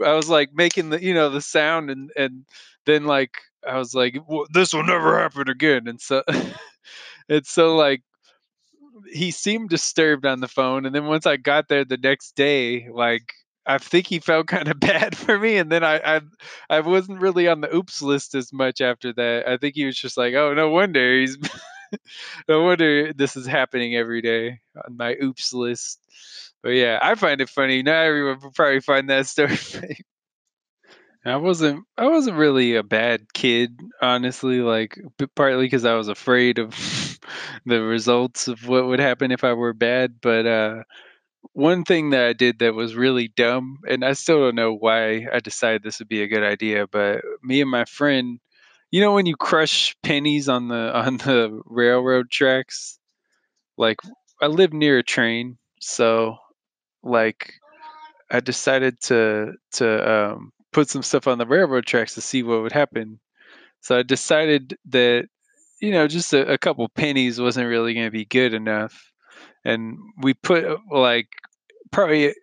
was 0.00 0.28
like 0.28 0.50
making 0.54 0.90
the 0.90 1.02
you 1.02 1.14
know 1.14 1.30
the 1.30 1.40
sound 1.40 1.90
and 1.90 2.10
and 2.16 2.44
then 2.86 3.04
like 3.04 3.38
I 3.66 3.78
was 3.78 3.94
like 3.94 4.16
"Well, 4.28 4.46
this 4.52 4.72
will 4.72 4.84
never 4.84 5.18
happen 5.18 5.48
again 5.48 5.88
and 5.88 6.00
so 6.00 6.22
it's 7.28 7.50
so 7.50 7.76
like 7.76 8.02
he 9.12 9.30
seemed 9.30 9.70
disturbed 9.70 10.26
on 10.26 10.40
the 10.40 10.48
phone 10.48 10.84
and 10.86 10.94
then 10.94 11.06
once 11.06 11.26
I 11.26 11.36
got 11.36 11.68
there 11.68 11.84
the 11.84 11.96
next 11.96 12.34
day 12.36 12.88
like 12.92 13.32
I 13.66 13.78
think 13.78 14.06
he 14.06 14.18
felt 14.18 14.46
kind 14.48 14.68
of 14.68 14.80
bad 14.80 15.16
for 15.16 15.38
me 15.38 15.56
and 15.56 15.70
then 15.70 15.84
I, 15.84 16.16
I 16.16 16.20
I 16.70 16.80
wasn't 16.80 17.20
really 17.20 17.48
on 17.48 17.60
the 17.60 17.74
oops 17.74 18.02
list 18.02 18.34
as 18.34 18.52
much 18.52 18.80
after 18.80 19.12
that. 19.14 19.48
I 19.48 19.56
think 19.56 19.74
he 19.74 19.84
was 19.84 19.98
just 19.98 20.16
like, 20.16 20.34
"Oh, 20.34 20.54
no 20.54 20.70
wonder 20.70 21.20
he's 21.20 21.36
no 22.48 22.62
wonder 22.64 23.12
this 23.12 23.36
is 23.36 23.46
happening 23.46 23.94
every 23.96 24.22
day 24.22 24.60
on 24.86 24.96
my 24.96 25.16
oops 25.22 25.52
list." 25.52 26.00
But 26.62 26.70
yeah, 26.70 26.98
I 27.02 27.14
find 27.14 27.40
it 27.40 27.48
funny. 27.50 27.82
Not 27.82 28.04
everyone 28.06 28.40
probably 28.54 28.80
find 28.80 29.08
that 29.10 29.26
story 29.26 29.56
funny. 29.56 29.96
I 31.28 31.36
wasn't 31.36 31.84
I 31.96 32.08
wasn't 32.08 32.36
really 32.36 32.76
a 32.76 32.82
bad 32.82 33.32
kid, 33.32 33.78
honestly, 34.00 34.60
like 34.60 34.98
partly 35.34 35.66
because 35.66 35.84
I 35.84 35.94
was 35.94 36.08
afraid 36.08 36.58
of 36.58 36.74
the 37.66 37.82
results 37.82 38.48
of 38.48 38.66
what 38.68 38.86
would 38.86 39.00
happen 39.00 39.32
if 39.32 39.44
I 39.44 39.52
were 39.54 39.72
bad, 39.72 40.20
but 40.22 40.46
uh 40.46 40.82
one 41.52 41.84
thing 41.84 42.10
that 42.10 42.26
I 42.26 42.32
did 42.32 42.60
that 42.60 42.74
was 42.74 42.94
really 42.96 43.28
dumb, 43.28 43.78
and 43.88 44.04
I 44.04 44.12
still 44.14 44.40
don't 44.40 44.54
know 44.54 44.74
why 44.74 45.26
I 45.32 45.40
decided 45.40 45.82
this 45.82 45.98
would 46.00 46.08
be 46.08 46.22
a 46.22 46.28
good 46.28 46.42
idea, 46.44 46.86
but 46.86 47.22
me 47.42 47.60
and 47.60 47.70
my 47.70 47.84
friend, 47.84 48.40
you 48.90 49.00
know 49.00 49.14
when 49.14 49.26
you 49.26 49.36
crush 49.36 49.96
pennies 50.02 50.48
on 50.48 50.68
the 50.68 50.96
on 51.06 51.18
the 51.18 51.60
railroad 51.66 52.30
tracks? 52.30 52.98
Like 53.76 54.00
I 54.40 54.46
live 54.48 54.72
near 54.72 54.98
a 54.98 55.02
train, 55.04 55.58
so 55.80 56.38
like 57.02 57.54
I 58.30 58.40
decided 58.40 59.00
to 59.02 59.54
to 59.74 60.12
um, 60.12 60.52
put 60.72 60.88
some 60.88 61.02
stuff 61.02 61.26
on 61.26 61.38
the 61.38 61.46
railroad 61.46 61.86
tracks 61.86 62.14
to 62.14 62.20
see 62.20 62.42
what 62.42 62.62
would 62.62 62.72
happen. 62.72 63.18
So 63.80 63.98
I 63.98 64.02
decided 64.02 64.76
that 64.86 65.28
you 65.80 65.92
know 65.92 66.08
just 66.08 66.32
a, 66.32 66.52
a 66.52 66.58
couple 66.58 66.88
pennies 66.88 67.40
wasn't 67.40 67.68
really 67.68 67.94
going 67.94 68.06
to 68.06 68.10
be 68.10 68.24
good 68.24 68.54
enough, 68.54 69.12
and 69.64 69.98
we 70.20 70.34
put 70.34 70.64
uh, 70.64 70.76
like 70.90 71.28
probably 71.90 72.34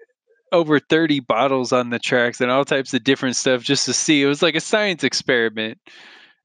over 0.52 0.80
30 0.80 1.20
bottles 1.22 1.74
on 1.74 1.90
the 1.90 2.00
tracks 2.00 2.40
and 2.40 2.50
all 2.50 2.64
types 2.64 2.94
of 2.94 3.04
different 3.04 3.36
stuff 3.36 3.62
just 3.62 3.86
to 3.86 3.94
see. 3.94 4.22
It 4.22 4.28
was 4.28 4.42
like 4.42 4.56
a 4.56 4.62
science 4.62 5.04
experiment. 5.04 5.80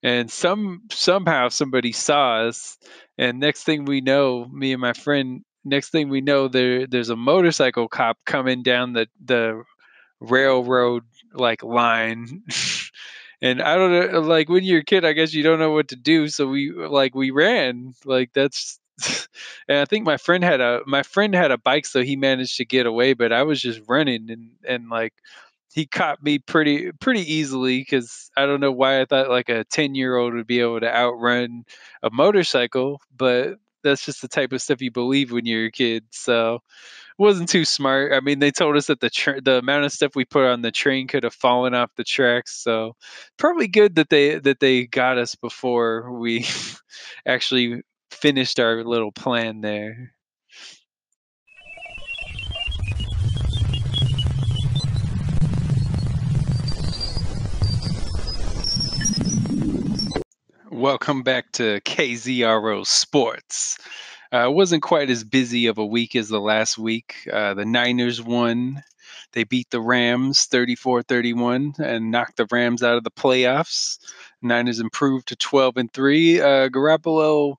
And 0.03 0.31
some 0.31 0.83
somehow 0.91 1.51
somebody 1.51 1.93
saw 1.93 2.47
us 2.47 2.79
and 3.19 3.39
next 3.39 3.65
thing 3.65 3.85
we 3.85 4.01
know, 4.01 4.47
me 4.47 4.73
and 4.73 4.81
my 4.81 4.95
friend 4.95 5.43
next 5.63 5.91
thing 5.91 6.09
we 6.09 6.23
know 6.23 6.49
there 6.49 6.87
there's 6.87 7.11
a 7.11 7.17
motorcycle 7.17 7.87
cop 7.87 8.17
coming 8.25 8.63
down 8.63 8.95
the 8.95 9.07
the 9.23 9.63
railroad 10.21 11.05
like 11.33 11.63
line. 11.63 12.43
and 13.43 13.63
I 13.63 13.77
don't 13.77 14.13
know 14.13 14.21
like 14.21 14.49
when 14.49 14.65
you're 14.65 14.81
a 14.81 14.85
kid 14.85 15.05
I 15.05 15.13
guess 15.13 15.33
you 15.33 15.43
don't 15.43 15.59
know 15.59 15.71
what 15.73 15.89
to 15.89 15.97
do 15.97 16.29
so 16.29 16.47
we 16.47 16.73
like 16.73 17.15
we 17.15 17.31
ran. 17.31 17.95
Like 18.05 18.33
that's 18.33 18.79
and 19.69 19.79
I 19.79 19.85
think 19.85 20.05
my 20.05 20.17
friend 20.17 20.45
had 20.45 20.61
a 20.61 20.81
my 20.87 21.03
friend 21.03 21.35
had 21.35 21.51
a 21.51 21.59
bike, 21.59 21.87
so 21.87 22.03
he 22.03 22.17
managed 22.17 22.57
to 22.59 22.65
get 22.65 22.87
away. 22.87 23.15
But 23.15 23.33
I 23.33 23.43
was 23.43 23.61
just 23.61 23.81
running, 23.89 24.31
and 24.31 24.51
and 24.67 24.89
like 24.91 25.15
he 25.73 25.87
caught 25.87 26.23
me 26.23 26.39
pretty 26.39 26.93
pretty 26.93 27.33
easily 27.35 27.79
because 27.79 28.31
I 28.37 28.47
don't 28.47 28.61
know 28.61 28.73
why 28.73 29.01
I 29.01 29.05
thought 29.05 29.31
like 29.31 29.49
a 29.49 29.65
ten 29.65 29.95
year 29.95 30.17
old 30.17 30.35
would 30.35 30.47
be 30.47 30.61
able 30.61 30.81
to 30.81 30.95
outrun 30.95 31.65
a 32.03 32.11
motorcycle, 32.11 33.01
but 33.17 33.59
that's 33.83 34.05
just 34.05 34.21
the 34.23 34.29
type 34.29 34.53
of 34.53 34.61
stuff 34.63 34.83
you 34.83 34.91
believe 34.91 35.33
when 35.33 35.47
you're 35.47 35.67
a 35.67 35.73
kid. 35.73 36.05
So 36.11 36.61
wasn't 37.21 37.51
too 37.51 37.67
smart. 37.67 38.15
I 38.15 38.21
mean, 38.21 38.39
they 38.39 38.51
told 38.51 38.79
us 38.79 38.87
that 38.87 39.01
the 39.01 39.11
tra- 39.11 39.43
the 39.43 39.59
amount 39.59 39.85
of 39.85 39.93
stuff 39.93 40.17
we 40.17 40.25
put 40.25 40.47
on 40.47 40.63
the 40.63 40.73
train 40.73 41.07
could 41.07 41.23
have 41.25 41.35
fallen 41.35 41.75
off 41.75 41.91
the 41.97 42.03
tracks. 42.03 42.57
So 42.65 42.97
probably 43.37 43.69
good 43.69 43.97
that 43.97 44.09
they 44.09 44.39
that 44.39 44.61
they 44.61 44.87
got 44.87 45.19
us 45.19 45.35
before 45.35 46.19
we 46.19 46.47
actually 47.27 47.83
finished 48.11 48.59
our 48.59 48.83
little 48.85 49.13
plan 49.13 49.61
there. 49.61 50.15
Welcome 60.71 61.23
back 61.23 61.53
to 61.53 61.83
KZRO 61.83 62.87
Sports. 62.87 63.77
Uh, 64.33 64.49
wasn't 64.49 64.83
quite 64.83 65.11
as 65.11 65.25
busy 65.25 65.67
of 65.67 65.79
a 65.79 65.87
week 65.87 66.15
as 66.15 66.29
the 66.29 66.41
last 66.41 66.79
week. 66.79 67.29
Uh, 67.33 67.55
the 67.55 67.65
Niners 67.65 68.23
won. 68.23 68.83
They 69.33 69.45
beat 69.45 69.71
the 69.71 69.81
Rams 69.81 70.45
34 70.45 71.03
31 71.03 71.75
and 71.79 72.11
knocked 72.11 72.37
the 72.37 72.47
Rams 72.51 72.83
out 72.83 72.97
of 72.97 73.05
the 73.05 73.11
playoffs. 73.11 73.99
Niners 74.43 74.81
improved 74.81 75.29
to 75.29 75.37
12 75.37 75.77
and 75.77 75.93
3. 75.93 76.41
Uh, 76.41 76.69
Garoppolo 76.69 77.57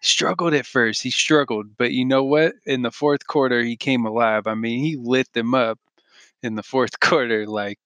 struggled 0.00 0.54
at 0.54 0.66
first. 0.66 1.02
He 1.02 1.10
struggled, 1.10 1.76
but 1.76 1.92
you 1.92 2.04
know 2.04 2.24
what? 2.24 2.54
In 2.66 2.82
the 2.82 2.90
fourth 2.90 3.26
quarter, 3.26 3.62
he 3.62 3.76
came 3.76 4.04
alive. 4.04 4.46
I 4.46 4.54
mean, 4.54 4.80
he 4.80 4.96
lit 4.96 5.32
them 5.32 5.54
up 5.54 5.78
in 6.42 6.54
the 6.54 6.62
fourth 6.62 7.00
quarter. 7.00 7.46
Like, 7.46 7.78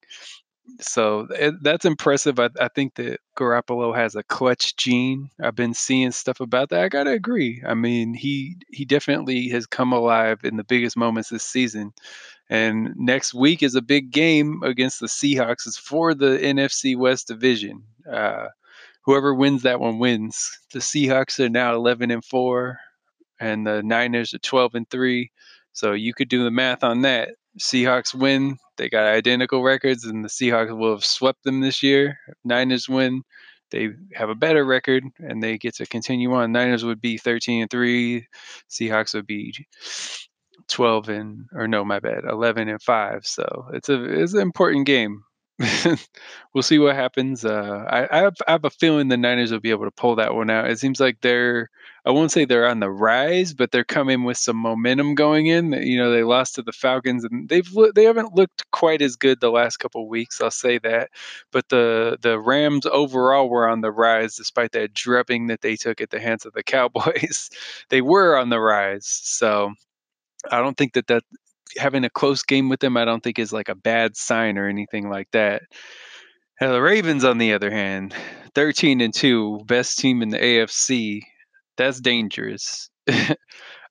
so 0.81 1.27
it, 1.31 1.55
that's 1.63 1.85
impressive. 1.85 2.39
I, 2.39 2.51
I 2.61 2.69
think 2.69 2.95
that 2.97 3.21
Garoppolo 3.37 3.95
has 3.95 4.15
a 4.15 4.23
clutch 4.23 4.77
gene. 4.77 5.31
I've 5.43 5.55
been 5.55 5.75
seeing 5.75 6.11
stuff 6.13 6.41
about 6.41 6.71
that. 6.71 6.81
I 6.83 6.89
gotta 6.89 7.11
agree. 7.13 7.63
I 7.67 7.75
mean, 7.75 8.15
he 8.15 8.57
he 8.71 8.85
definitely 8.85 9.49
has 9.51 9.67
come 9.67 9.93
alive 9.93 10.41
in 10.45 10.57
the 10.57 10.65
biggest 10.65 10.97
moments 10.97 11.31
this 11.31 11.45
season. 11.45 11.93
And 12.51 12.95
next 12.97 13.35
week 13.35 13.63
is 13.63 13.75
a 13.75 13.83
big 13.83 14.11
game 14.13 14.63
against 14.65 15.01
the 15.01 15.07
Seahawks. 15.09 15.67
It's 15.67 15.79
for 15.79 16.15
the 16.15 16.39
NFC 16.39 16.97
West 16.97 17.29
division. 17.29 17.85
Uh, 18.11 18.49
whoever 19.05 19.35
wins 19.35 19.63
that 19.63 19.81
one 19.81 19.99
wins. 19.99 20.51
The 20.73 20.81
Seahawks 20.81 21.41
are 21.41 21.49
now 21.49 21.75
11 21.75 22.11
and 22.11 22.25
4 22.25 22.79
and 23.41 23.67
the 23.67 23.83
Niners 23.83 24.35
are 24.35 24.39
12 24.39 24.75
and 24.75 24.91
3. 24.91 25.31
So 25.73 25.93
you 25.93 26.15
could 26.15 26.29
do 26.29 26.45
the 26.45 26.51
math 26.51 26.85
on 26.85 27.03
that. 27.03 27.31
Seahawks 27.59 28.15
win, 28.15 28.59
they 28.77 28.89
got 28.89 29.05
identical 29.05 29.63
records 29.63 30.05
and 30.05 30.25
the 30.25 30.29
Seahawks 30.29 30.77
will 30.77 30.93
have 30.93 31.05
swept 31.05 31.45
them 31.45 31.61
this 31.61 31.83
year. 31.83 32.19
Niners 32.45 32.89
win, 32.89 33.23
they 33.71 33.91
have 34.15 34.29
a 34.29 34.35
better 34.35 34.65
record 34.65 35.05
and 35.19 35.43
they 35.43 35.59
get 35.59 35.77
to 35.77 35.87
continue 35.87 36.33
on. 36.35 36.53
Niners 36.53 36.85
would 36.85 37.01
be 37.01 37.19
13 37.19 37.63
and 37.63 37.71
3, 37.71 38.27
Seahawks 38.71 39.15
would 39.15 39.27
be 39.27 39.55
12 40.69 41.09
and 41.09 41.47
or 41.53 41.69
no, 41.69 41.85
my 41.85 42.01
bad, 42.01 42.25
11 42.29 42.69
and 42.69 42.83
5. 42.83 43.27
So 43.27 43.67
it's 43.73 43.89
a 43.89 44.03
it's 44.05 44.35
an 44.35 44.41
important 44.41 44.87
game. 44.87 45.23
we'll 46.53 46.63
see 46.63 46.79
what 46.79 46.95
happens. 46.95 47.43
Uh, 47.43 47.85
I, 47.89 48.19
I, 48.19 48.21
have, 48.23 48.37
I 48.47 48.53
have 48.53 48.65
a 48.67 48.71
feeling 48.71 49.09
the 49.09 49.17
Niners 49.17 49.51
will 49.51 49.61
be 49.61 49.71
able 49.71 49.87
to 49.87 49.91
pull 49.91 50.17
that 50.17 50.35
one 50.35 50.51
out. 50.51 50.69
It 50.69 50.79
seems 50.79 51.01
like 51.01 51.23
they're, 51.23 51.71
I 52.05 52.11
won't 52.11 52.31
say 52.31 52.45
they're 52.45 52.69
on 52.69 52.81
the 52.81 52.91
rise, 52.91 53.55
but 53.55 53.71
they're 53.71 53.83
coming 53.83 54.25
with 54.25 54.37
some 54.37 54.57
momentum 54.57 55.15
going 55.15 55.47
in. 55.47 55.73
You 55.73 55.97
know, 55.97 56.11
they 56.11 56.25
lost 56.25 56.57
to 56.57 56.63
the 56.63 56.73
Falcons, 56.73 57.25
and 57.25 57.49
they've 57.49 57.69
they 57.95 58.05
haven't 58.05 58.35
looked 58.35 58.71
quite 58.71 59.01
as 59.01 59.17
good 59.17 59.41
the 59.41 59.51
last 59.51 59.79
couple 59.79 60.07
weeks. 60.09 60.41
I'll 60.43 60.51
say 60.51 60.79
that, 60.79 61.11
but 61.53 61.69
the 61.71 62.19
the 62.21 62.39
Rams 62.39 62.85
overall 62.87 63.49
were 63.49 63.69
on 63.69 63.81
the 63.81 63.91
rise 63.91 64.37
despite 64.37 64.73
that 64.73 64.93
drubbing 64.95 65.47
that 65.47 65.63
they 65.63 65.75
took 65.77 66.01
at 66.03 66.11
the 66.11 66.21
hands 66.21 66.45
of 66.45 66.53
the 66.53 66.63
Cowboys. 66.65 67.51
they 67.89 68.03
were 68.03 68.37
on 68.37 68.51
the 68.51 68.61
rise, 68.61 69.07
so 69.07 69.73
I 70.51 70.61
don't 70.61 70.77
think 70.77 70.93
that 70.95 71.07
that 71.09 71.25
having 71.79 72.05
a 72.05 72.11
close 72.11 72.43
game 72.43 72.69
with 72.69 72.81
them, 72.81 72.97
I 72.97 73.05
don't 73.05 73.23
think 73.23 73.39
is 73.39 73.53
like 73.53 73.69
a 73.69 73.75
bad 73.75 74.17
sign 74.17 74.59
or 74.59 74.69
anything 74.69 75.09
like 75.09 75.29
that. 75.33 75.63
Now, 76.61 76.73
the 76.73 76.81
Ravens, 76.81 77.25
on 77.25 77.39
the 77.39 77.53
other 77.53 77.71
hand, 77.71 78.15
13 78.55 79.01
and 79.01 79.13
2, 79.13 79.61
best 79.67 79.99
team 79.99 80.23
in 80.23 80.31
the 80.31 80.39
AFC. 80.39 81.23
That's 81.77 82.01
dangerous. 82.01 82.89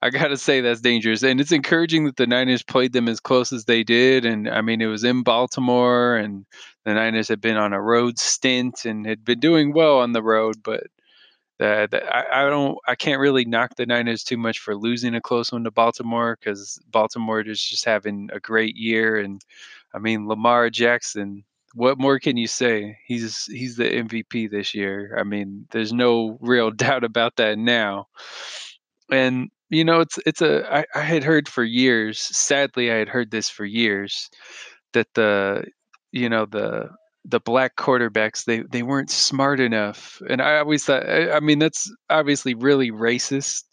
I 0.01 0.09
gotta 0.09 0.37
say 0.37 0.61
that's 0.61 0.81
dangerous, 0.81 1.23
and 1.23 1.39
it's 1.39 1.51
encouraging 1.51 2.05
that 2.05 2.17
the 2.17 2.27
Niners 2.27 2.61
played 2.63 2.93
them 2.93 3.07
as 3.07 3.19
close 3.19 3.51
as 3.51 3.65
they 3.65 3.83
did. 3.83 4.25
And 4.25 4.49
I 4.49 4.61
mean, 4.61 4.81
it 4.81 4.87
was 4.87 5.03
in 5.03 5.23
Baltimore, 5.23 6.15
and 6.15 6.45
the 6.83 6.93
Niners 6.93 7.27
had 7.27 7.41
been 7.41 7.57
on 7.57 7.73
a 7.73 7.81
road 7.81 8.19
stint 8.19 8.85
and 8.85 9.05
had 9.05 9.23
been 9.25 9.39
doing 9.39 9.73
well 9.73 9.99
on 9.99 10.11
the 10.11 10.21
road, 10.21 10.57
but 10.63 10.83
that 11.59 11.93
I, 11.93 12.45
I 12.45 12.49
don't 12.49 12.77
I 12.87 12.95
can't 12.95 13.19
really 13.19 13.45
knock 13.45 13.75
the 13.75 13.85
Niners 13.85 14.23
too 14.23 14.37
much 14.37 14.59
for 14.59 14.75
losing 14.75 15.15
a 15.15 15.21
close 15.21 15.51
one 15.51 15.63
to 15.63 15.71
Baltimore 15.71 16.37
because 16.39 16.79
Baltimore 16.91 17.41
is 17.41 17.63
just 17.63 17.85
having 17.85 18.29
a 18.33 18.39
great 18.39 18.75
year 18.75 19.17
and 19.17 19.41
I 19.93 19.99
mean 19.99 20.27
Lamar 20.27 20.69
Jackson 20.69 21.43
what 21.73 21.99
more 21.99 22.19
can 22.19 22.37
you 22.37 22.47
say? 22.47 22.97
He's 23.05 23.45
he's 23.45 23.75
the 23.75 23.83
MVP 23.83 24.49
this 24.49 24.73
year. 24.73 25.15
I 25.19 25.23
mean 25.23 25.67
there's 25.71 25.93
no 25.93 26.37
real 26.41 26.71
doubt 26.85 27.03
about 27.03 27.35
that 27.37 27.57
now. 27.57 28.07
And 29.11 29.49
you 29.69 29.83
know 29.83 30.01
it's 30.01 30.19
it's 30.25 30.41
a 30.41 30.65
I, 30.73 30.85
I 30.93 31.01
had 31.01 31.23
heard 31.23 31.47
for 31.47 31.63
years 31.63 32.19
sadly 32.19 32.91
I 32.91 32.95
had 32.95 33.09
heard 33.09 33.31
this 33.31 33.49
for 33.49 33.65
years 33.65 34.29
that 34.93 35.13
the 35.13 35.65
you 36.11 36.29
know 36.29 36.45
the 36.45 36.89
the 37.27 37.39
black 37.39 37.75
quarterbacks 37.75 38.45
they 38.45 38.61
they 38.71 38.83
weren't 38.83 39.09
smart 39.09 39.59
enough. 39.59 40.21
And 40.29 40.41
i 40.41 40.59
always 40.59 40.85
thought 40.85 41.07
i, 41.07 41.31
I 41.31 41.39
mean 41.39 41.59
that's 41.59 41.91
obviously 42.09 42.53
really 42.53 42.91
racist 42.91 43.63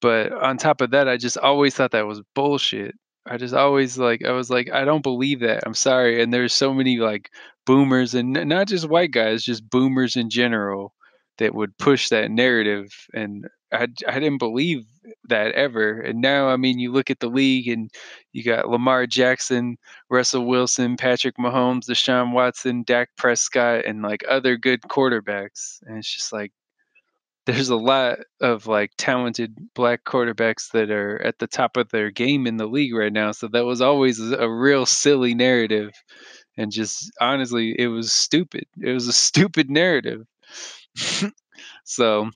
but 0.00 0.32
on 0.32 0.56
top 0.58 0.80
of 0.80 0.90
that 0.90 1.08
i 1.08 1.16
just 1.16 1.38
always 1.38 1.74
thought 1.74 1.92
that 1.92 2.06
was 2.06 2.22
bullshit. 2.34 2.94
I 3.26 3.36
just 3.36 3.54
always 3.54 3.98
like 3.98 4.24
i 4.24 4.32
was 4.32 4.50
like 4.50 4.70
i 4.72 4.84
don't 4.84 5.02
believe 5.02 5.40
that. 5.40 5.62
I'm 5.66 5.74
sorry. 5.74 6.22
And 6.22 6.32
there's 6.32 6.52
so 6.52 6.74
many 6.74 6.98
like 6.98 7.30
boomers 7.66 8.14
and 8.14 8.32
not 8.32 8.68
just 8.68 8.88
white 8.88 9.12
guys 9.12 9.44
just 9.44 9.68
boomers 9.70 10.16
in 10.16 10.30
general 10.30 10.92
that 11.38 11.54
would 11.54 11.76
push 11.78 12.08
that 12.10 12.30
narrative 12.30 12.88
and 13.14 13.46
I, 13.72 13.88
I 14.06 14.20
didn't 14.20 14.38
believe 14.38 14.84
that 15.28 15.52
ever 15.52 16.00
and 16.00 16.20
now 16.20 16.48
i 16.48 16.56
mean 16.56 16.78
you 16.78 16.92
look 16.92 17.10
at 17.10 17.20
the 17.20 17.28
league 17.28 17.68
and 17.68 17.90
you 18.32 18.42
got 18.42 18.68
lamar 18.68 19.06
jackson 19.06 19.76
russell 20.10 20.46
wilson 20.46 20.96
patrick 20.96 21.36
mahomes 21.38 21.86
deshaun 21.88 22.32
watson 22.32 22.82
dak 22.84 23.10
prescott 23.16 23.84
and 23.84 24.02
like 24.02 24.24
other 24.28 24.56
good 24.56 24.82
quarterbacks 24.82 25.78
and 25.86 25.98
it's 25.98 26.12
just 26.14 26.32
like 26.32 26.52
there's 27.46 27.70
a 27.70 27.76
lot 27.76 28.18
of 28.40 28.68
like 28.68 28.92
talented 28.98 29.56
black 29.74 30.04
quarterbacks 30.04 30.70
that 30.72 30.90
are 30.90 31.20
at 31.22 31.38
the 31.40 31.48
top 31.48 31.76
of 31.76 31.88
their 31.90 32.10
game 32.10 32.46
in 32.46 32.56
the 32.56 32.66
league 32.66 32.94
right 32.94 33.12
now 33.12 33.32
so 33.32 33.48
that 33.48 33.64
was 33.64 33.80
always 33.80 34.20
a 34.20 34.48
real 34.48 34.86
silly 34.86 35.34
narrative 35.34 35.90
and 36.56 36.70
just 36.70 37.10
honestly 37.20 37.74
it 37.78 37.88
was 37.88 38.12
stupid. 38.12 38.64
It 38.80 38.92
was 38.92 39.08
a 39.08 39.12
stupid 39.28 39.70
narrative. 39.70 40.26
So 41.84 42.30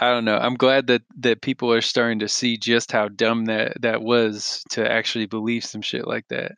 I 0.00 0.10
don't 0.10 0.24
know. 0.24 0.38
I'm 0.38 0.54
glad 0.54 0.88
that 0.88 1.02
that 1.18 1.42
people 1.42 1.72
are 1.72 1.80
starting 1.80 2.20
to 2.20 2.28
see 2.28 2.56
just 2.56 2.92
how 2.92 3.08
dumb 3.08 3.46
that 3.46 3.80
that 3.82 4.02
was 4.02 4.62
to 4.70 4.90
actually 4.90 5.26
believe 5.26 5.64
some 5.64 5.82
shit 5.82 6.06
like 6.06 6.26
that. 6.28 6.52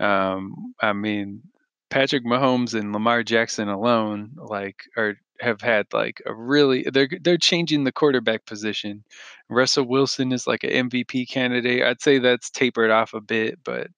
Um, 0.00 0.74
I 0.80 0.92
mean, 0.92 1.42
Patrick 1.90 2.24
Mahomes 2.24 2.74
and 2.74 2.92
Lamar 2.92 3.22
Jackson 3.22 3.68
alone, 3.68 4.32
like, 4.36 4.84
are 4.96 5.16
have 5.40 5.60
had 5.60 5.86
like 5.92 6.22
a 6.26 6.34
really 6.34 6.84
they're 6.92 7.08
they're 7.20 7.36
changing 7.38 7.84
the 7.84 7.92
quarterback 7.92 8.46
position. 8.46 9.04
Russell 9.48 9.86
Wilson 9.86 10.32
is 10.32 10.46
like 10.46 10.64
an 10.64 10.90
MVP 10.90 11.28
candidate. 11.28 11.82
I'd 11.82 12.00
say 12.02 12.18
that's 12.18 12.50
tapered 12.50 12.90
off 12.90 13.14
a 13.14 13.20
bit, 13.20 13.58
but 13.64 13.88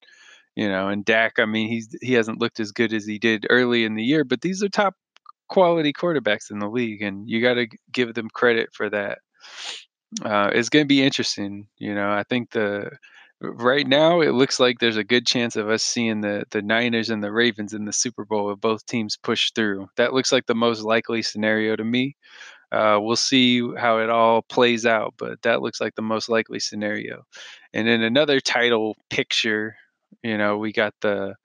you 0.57 0.69
know, 0.69 0.89
and 0.89 1.05
Dak, 1.05 1.39
I 1.39 1.45
mean, 1.47 1.69
he's 1.69 1.89
he 2.01 2.15
hasn't 2.15 2.41
looked 2.41 2.61
as 2.61 2.73
good 2.73 2.93
as 2.93 3.07
he 3.07 3.19
did 3.19 3.47
early 3.51 3.85
in 3.85 3.95
the 3.95 4.03
year, 4.05 4.25
but 4.25 4.41
these 4.41 4.63
are 4.63 4.69
top 4.69 4.95
quality 5.49 5.93
quarterbacks 5.93 6.51
in 6.51 6.59
the 6.59 6.69
league, 6.69 7.03
and 7.03 7.29
you 7.29 7.41
got 7.41 7.55
to 7.55 7.67
give 7.93 8.15
them 8.15 8.29
credit 8.33 8.71
for 8.73 8.91
that. 8.91 9.19
Uh, 10.23 10.51
it's 10.53 10.69
going 10.69 10.85
to 10.85 10.89
be 10.89 11.03
interesting. 11.03 11.67
You 11.79 11.95
know, 11.95 12.11
I 12.11 12.23
think 12.29 12.51
the 12.51 12.91
right 13.41 13.87
now 13.87 14.21
it 14.21 14.31
looks 14.31 14.59
like 14.59 14.79
there's 14.79 14.97
a 14.97 15.05
good 15.05 15.27
chance 15.27 15.57
of 15.57 15.69
us 15.69 15.83
seeing 15.83 16.21
the 16.21 16.45
the 16.51 16.63
Niners 16.63 17.11
and 17.11 17.23
the 17.23 17.33
Ravens 17.33 17.75
in 17.75 17.85
the 17.85 17.93
Super 17.93 18.25
Bowl 18.25 18.51
if 18.53 18.61
both 18.61 18.87
teams 18.87 19.17
push 19.17 19.51
through. 19.53 19.89
That 19.97 20.15
looks 20.15 20.33
like 20.33 20.47
the 20.47 20.55
most 20.55 20.83
likely 20.83 21.23
scenario 21.23 21.77
to 21.77 21.85
me. 21.85 22.17
Uh, 22.73 22.99
we'll 23.01 23.17
see 23.17 23.61
how 23.77 23.99
it 23.99 24.11
all 24.11 24.43
plays 24.43 24.85
out, 24.85 25.15
but 25.17 25.41
that 25.43 25.63
looks 25.63 25.81
like 25.81 25.95
the 25.95 26.03
most 26.03 26.29
likely 26.29 26.59
scenario. 26.59 27.23
And 27.73 27.87
in 27.87 28.03
another 28.03 28.41
title 28.41 28.97
picture, 29.11 29.77
you 30.23 30.37
know, 30.37 30.59
we 30.59 30.73
got 30.73 30.93
the 31.01 31.37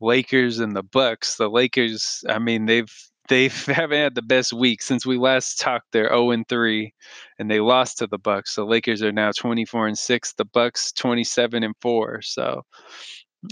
Lakers 0.00 0.58
and 0.58 0.76
the 0.76 0.82
Bucks. 0.82 1.36
The 1.36 1.48
Lakers, 1.48 2.22
I 2.28 2.38
mean, 2.38 2.66
they've 2.66 2.92
they 3.28 3.48
haven't 3.66 3.98
had 3.98 4.14
the 4.14 4.22
best 4.22 4.52
week 4.52 4.82
since 4.82 5.06
we 5.06 5.18
last 5.18 5.58
talked. 5.60 5.92
They're 5.92 6.08
0 6.08 6.30
and 6.30 6.48
3, 6.48 6.92
and 7.38 7.50
they 7.50 7.60
lost 7.60 7.98
to 7.98 8.06
the 8.06 8.18
Bucks. 8.18 8.54
The 8.54 8.64
Lakers 8.64 9.02
are 9.02 9.12
now 9.12 9.30
24 9.32 9.88
and 9.88 9.98
6. 9.98 10.32
The 10.34 10.44
Bucks 10.44 10.92
27 10.92 11.62
and 11.62 11.74
4. 11.80 12.22
So 12.22 12.62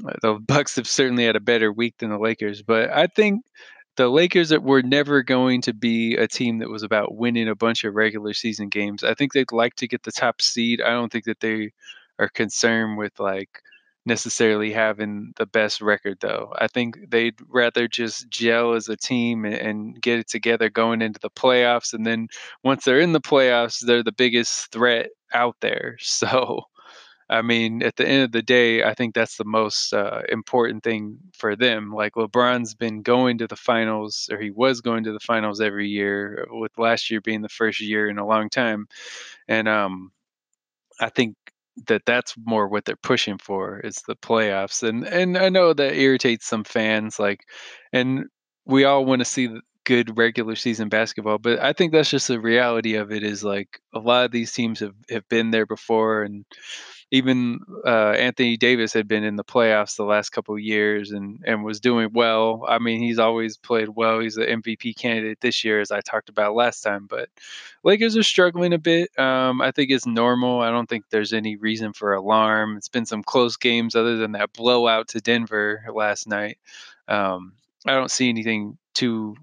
uh, 0.06 0.12
the 0.22 0.34
Bucks 0.46 0.76
have 0.76 0.88
certainly 0.88 1.24
had 1.24 1.36
a 1.36 1.40
better 1.40 1.72
week 1.72 1.94
than 1.98 2.10
the 2.10 2.18
Lakers. 2.18 2.62
But 2.62 2.90
I 2.90 3.06
think 3.06 3.42
the 3.96 4.08
Lakers 4.08 4.56
were 4.58 4.82
never 4.82 5.22
going 5.22 5.62
to 5.62 5.74
be 5.74 6.16
a 6.16 6.28
team 6.28 6.58
that 6.58 6.68
was 6.70 6.82
about 6.82 7.14
winning 7.14 7.48
a 7.48 7.54
bunch 7.54 7.84
of 7.84 7.94
regular 7.94 8.34
season 8.34 8.68
games. 8.68 9.02
I 9.02 9.14
think 9.14 9.32
they'd 9.32 9.52
like 9.52 9.74
to 9.76 9.88
get 9.88 10.02
the 10.02 10.12
top 10.12 10.42
seed. 10.42 10.82
I 10.82 10.90
don't 10.90 11.10
think 11.10 11.24
that 11.24 11.40
they 11.40 11.72
are 12.18 12.28
concerned 12.28 12.98
with 12.98 13.18
like 13.18 13.60
necessarily 14.06 14.72
having 14.72 15.32
the 15.36 15.46
best 15.46 15.80
record 15.80 16.18
though. 16.20 16.52
I 16.58 16.68
think 16.68 16.98
they'd 17.10 17.34
rather 17.48 17.88
just 17.88 18.28
gel 18.28 18.74
as 18.74 18.88
a 18.88 18.96
team 18.96 19.44
and, 19.44 19.54
and, 19.54 20.02
get 20.02 20.18
it 20.18 20.28
together 20.28 20.68
going 20.70 21.02
into 21.02 21.18
the 21.20 21.30
playoffs 21.30 21.92
and 21.92 22.06
then 22.06 22.28
once 22.62 22.84
they're 22.84 23.00
in 23.00 23.12
the 23.12 23.20
playoffs 23.20 23.84
they're 23.84 24.02
the 24.02 24.12
biggest 24.12 24.70
threat 24.72 25.10
out 25.34 25.56
there. 25.60 25.96
So 26.06 26.62
I 27.28 27.42
mean, 27.42 27.82
at 27.82 27.96
the 27.96 28.06
end 28.06 28.22
of 28.22 28.32
the 28.32 28.42
day, 28.42 28.84
I 28.84 28.94
think 28.94 29.14
that's 29.14 29.36
the 29.36 29.44
most 29.44 29.92
uh, 29.92 30.22
important 30.28 30.84
thing 30.84 31.18
for 31.34 31.56
them. 31.56 31.92
Like 31.92 32.14
LeBron's 32.14 32.74
been 32.74 33.02
going 33.02 33.38
to 33.38 33.48
the 33.48 33.56
finals, 33.56 34.28
or 34.30 34.38
he 34.38 34.50
was 34.50 34.80
going 34.80 35.02
to 35.04 35.12
the 35.12 35.20
finals 35.20 35.60
every 35.60 35.88
year, 35.88 36.46
with 36.50 36.70
last 36.78 37.10
year 37.10 37.20
being 37.20 37.42
the 37.42 37.48
first 37.48 37.80
year 37.80 38.08
in 38.08 38.18
a 38.18 38.26
long 38.26 38.48
time. 38.48 38.86
And 39.48 39.66
um, 39.66 40.12
I 41.00 41.08
think 41.08 41.34
that 41.88 42.02
that's 42.06 42.34
more 42.46 42.68
what 42.68 42.84
they're 42.84 42.96
pushing 42.96 43.38
for 43.38 43.80
is 43.80 44.02
the 44.06 44.16
playoffs 44.16 44.82
and 44.82 45.06
and 45.06 45.36
I 45.36 45.48
know 45.48 45.72
that 45.72 45.94
irritates 45.94 46.46
some 46.46 46.64
fans 46.64 47.18
like 47.18 47.40
and 47.92 48.24
we 48.64 48.84
all 48.84 49.04
want 49.04 49.20
to 49.20 49.24
see 49.24 49.48
good 49.86 50.18
regular 50.18 50.54
season 50.54 50.90
basketball 50.90 51.38
but 51.38 51.58
I 51.58 51.72
think 51.72 51.92
that's 51.92 52.10
just 52.10 52.28
the 52.28 52.40
reality 52.40 52.96
of 52.96 53.10
it 53.10 53.22
is 53.22 53.42
like 53.42 53.80
a 53.94 53.98
lot 53.98 54.26
of 54.26 54.32
these 54.32 54.52
teams 54.52 54.80
have 54.80 54.94
have 55.08 55.26
been 55.30 55.50
there 55.50 55.66
before 55.66 56.22
and 56.22 56.44
even 57.12 57.60
uh, 57.84 58.10
Anthony 58.10 58.56
Davis 58.56 58.92
had 58.92 59.06
been 59.06 59.22
in 59.22 59.36
the 59.36 59.44
playoffs 59.44 59.96
the 59.96 60.04
last 60.04 60.30
couple 60.30 60.58
years 60.58 61.12
and 61.12 61.40
and 61.46 61.64
was 61.64 61.78
doing 61.78 62.10
well. 62.12 62.64
I 62.68 62.78
mean, 62.78 63.00
he's 63.00 63.18
always 63.18 63.56
played 63.56 63.90
well. 63.90 64.18
He's 64.18 64.36
an 64.36 64.62
MVP 64.62 64.96
candidate 64.96 65.40
this 65.40 65.62
year, 65.62 65.80
as 65.80 65.92
I 65.92 66.00
talked 66.00 66.28
about 66.28 66.56
last 66.56 66.80
time. 66.80 67.06
But 67.08 67.28
Lakers 67.84 68.16
are 68.16 68.24
struggling 68.24 68.72
a 68.72 68.78
bit. 68.78 69.16
Um, 69.18 69.60
I 69.60 69.70
think 69.70 69.90
it's 69.90 70.06
normal. 70.06 70.60
I 70.60 70.70
don't 70.70 70.88
think 70.88 71.04
there's 71.10 71.32
any 71.32 71.56
reason 71.56 71.92
for 71.92 72.12
alarm. 72.12 72.76
It's 72.76 72.88
been 72.88 73.06
some 73.06 73.22
close 73.22 73.56
games, 73.56 73.94
other 73.94 74.16
than 74.16 74.32
that 74.32 74.52
blowout 74.52 75.08
to 75.08 75.20
Denver 75.20 75.84
last 75.94 76.26
night. 76.26 76.58
Um, 77.06 77.52
I 77.86 77.92
don't 77.92 78.10
see 78.10 78.28
anything 78.28 78.78
too 78.94 79.36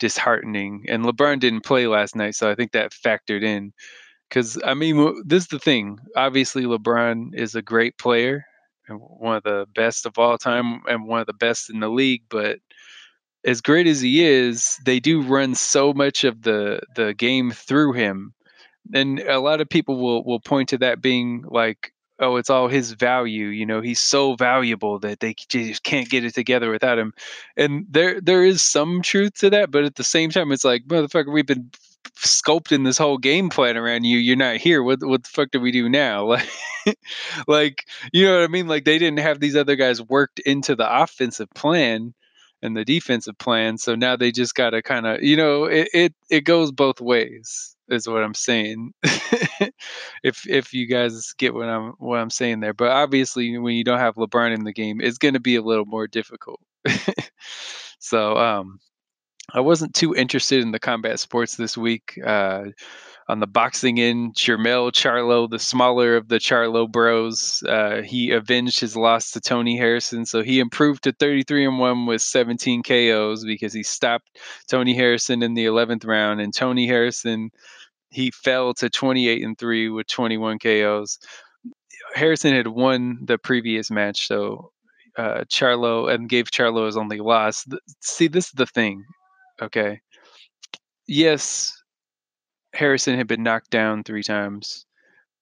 disheartening. 0.00 0.86
And 0.88 1.04
LeBron 1.04 1.38
didn't 1.38 1.64
play 1.64 1.86
last 1.86 2.16
night, 2.16 2.34
so 2.34 2.50
I 2.50 2.56
think 2.56 2.72
that 2.72 2.92
factored 2.92 3.44
in. 3.44 3.72
Because 4.28 4.58
I 4.64 4.74
mean, 4.74 5.22
this 5.24 5.44
is 5.44 5.48
the 5.48 5.58
thing. 5.58 5.98
Obviously, 6.16 6.64
LeBron 6.64 7.34
is 7.34 7.54
a 7.54 7.62
great 7.62 7.98
player 7.98 8.44
one 8.98 9.36
of 9.36 9.42
the 9.42 9.66
best 9.74 10.06
of 10.06 10.18
all 10.18 10.38
time, 10.38 10.82
and 10.88 11.06
one 11.06 11.20
of 11.20 11.26
the 11.26 11.32
best 11.32 11.70
in 11.70 11.80
the 11.80 11.88
league. 11.88 12.22
But 12.28 12.58
as 13.44 13.60
great 13.60 13.86
as 13.86 14.00
he 14.00 14.24
is, 14.24 14.78
they 14.84 15.00
do 15.00 15.22
run 15.22 15.54
so 15.54 15.92
much 15.92 16.24
of 16.24 16.42
the 16.42 16.80
the 16.94 17.14
game 17.14 17.50
through 17.50 17.92
him, 17.92 18.34
and 18.94 19.20
a 19.20 19.40
lot 19.40 19.60
of 19.60 19.68
people 19.68 19.98
will 19.98 20.24
will 20.24 20.40
point 20.40 20.70
to 20.70 20.78
that 20.78 21.00
being 21.00 21.44
like 21.46 21.92
oh, 22.20 22.36
it's 22.36 22.50
all 22.50 22.68
his 22.68 22.92
value. 22.92 23.46
You 23.46 23.66
know, 23.66 23.80
he's 23.80 24.00
so 24.00 24.34
valuable 24.36 24.98
that 25.00 25.20
they 25.20 25.34
just 25.48 25.82
can't 25.82 26.08
get 26.08 26.24
it 26.24 26.34
together 26.34 26.70
without 26.70 26.98
him. 26.98 27.12
And 27.56 27.86
there 27.90 28.20
there 28.20 28.44
is 28.44 28.62
some 28.62 29.02
truth 29.02 29.34
to 29.36 29.50
that, 29.50 29.70
but 29.70 29.84
at 29.84 29.96
the 29.96 30.04
same 30.04 30.30
time, 30.30 30.52
it's 30.52 30.64
like, 30.64 30.84
motherfucker, 30.86 31.32
we've 31.32 31.46
been 31.46 31.70
sculpting 32.16 32.84
this 32.84 32.98
whole 32.98 33.18
game 33.18 33.50
plan 33.50 33.76
around 33.76 34.04
you. 34.04 34.18
You're 34.18 34.36
not 34.36 34.56
here. 34.56 34.82
What 34.82 35.00
what 35.02 35.24
the 35.24 35.28
fuck 35.30 35.50
do 35.50 35.60
we 35.60 35.72
do 35.72 35.88
now? 35.88 36.36
Like, 36.86 36.98
like 37.46 37.86
you 38.12 38.24
know 38.24 38.38
what 38.38 38.44
I 38.44 38.48
mean? 38.48 38.66
Like 38.66 38.84
they 38.84 38.98
didn't 38.98 39.18
have 39.18 39.38
these 39.38 39.54
other 39.56 39.76
guys 39.76 40.00
worked 40.02 40.38
into 40.40 40.74
the 40.74 41.02
offensive 41.02 41.50
plan 41.54 42.14
and 42.62 42.76
the 42.76 42.84
defensive 42.86 43.36
plan. 43.38 43.78
So 43.78 43.94
now 43.94 44.16
they 44.16 44.32
just 44.32 44.54
got 44.54 44.70
to 44.70 44.82
kind 44.82 45.06
of, 45.06 45.22
you 45.22 45.36
know, 45.36 45.64
it, 45.64 45.88
it 45.92 46.14
it 46.30 46.40
goes 46.44 46.72
both 46.72 47.00
ways 47.00 47.76
is 47.90 48.08
what 48.08 48.22
I'm 48.22 48.34
saying. 48.34 48.92
if 50.22 50.48
if 50.48 50.72
you 50.72 50.86
guys 50.86 51.32
get 51.38 51.54
what 51.54 51.68
I'm 51.68 51.92
what 51.98 52.18
I'm 52.18 52.30
saying 52.30 52.60
there, 52.60 52.74
but 52.74 52.90
obviously 52.90 53.56
when 53.58 53.74
you 53.74 53.84
don't 53.84 53.98
have 53.98 54.14
LeBron 54.14 54.54
in 54.54 54.64
the 54.64 54.72
game, 54.72 55.00
it's 55.00 55.18
going 55.18 55.34
to 55.34 55.40
be 55.40 55.56
a 55.56 55.62
little 55.62 55.86
more 55.86 56.06
difficult. 56.06 56.60
so 57.98 58.36
um, 58.36 58.78
I 59.52 59.60
wasn't 59.60 59.94
too 59.94 60.14
interested 60.14 60.62
in 60.62 60.72
the 60.72 60.78
combat 60.78 61.20
sports 61.20 61.56
this 61.56 61.76
week. 61.76 62.18
Uh, 62.24 62.66
on 63.30 63.38
the 63.38 63.46
boxing 63.46 64.00
end, 64.00 64.34
Jermell 64.34 64.90
Charlo, 64.90 65.48
the 65.48 65.60
smaller 65.60 66.16
of 66.16 66.26
the 66.26 66.38
Charlo 66.38 66.90
bros, 66.90 67.62
uh, 67.68 68.02
he 68.02 68.32
avenged 68.32 68.80
his 68.80 68.96
loss 68.96 69.30
to 69.30 69.40
Tony 69.40 69.76
Harrison. 69.76 70.26
So 70.26 70.42
he 70.42 70.58
improved 70.58 71.04
to 71.04 71.12
33 71.12 71.66
and 71.66 71.78
1 71.78 72.06
with 72.06 72.22
17 72.22 72.82
KOs 72.82 73.44
because 73.44 73.72
he 73.72 73.84
stopped 73.84 74.36
Tony 74.68 74.94
Harrison 74.94 75.44
in 75.44 75.54
the 75.54 75.66
11th 75.66 76.04
round. 76.04 76.40
And 76.40 76.52
Tony 76.52 76.88
Harrison, 76.88 77.50
he 78.10 78.30
fell 78.30 78.74
to 78.74 78.90
28 78.90 79.44
and 79.44 79.58
3 79.58 79.88
with 79.90 80.06
21 80.08 80.58
KOs. 80.58 81.18
Harrison 82.14 82.54
had 82.54 82.66
won 82.66 83.18
the 83.24 83.38
previous 83.38 83.90
match, 83.90 84.26
so 84.26 84.72
uh, 85.16 85.44
Charlo 85.50 86.12
and 86.12 86.28
gave 86.28 86.50
Charlo 86.50 86.86
his 86.86 86.96
only 86.96 87.18
loss. 87.18 87.66
See, 88.00 88.28
this 88.28 88.46
is 88.46 88.52
the 88.52 88.66
thing. 88.66 89.04
Okay. 89.62 90.00
Yes, 91.06 91.72
Harrison 92.72 93.16
had 93.16 93.26
been 93.26 93.42
knocked 93.42 93.70
down 93.70 94.02
three 94.02 94.22
times, 94.22 94.86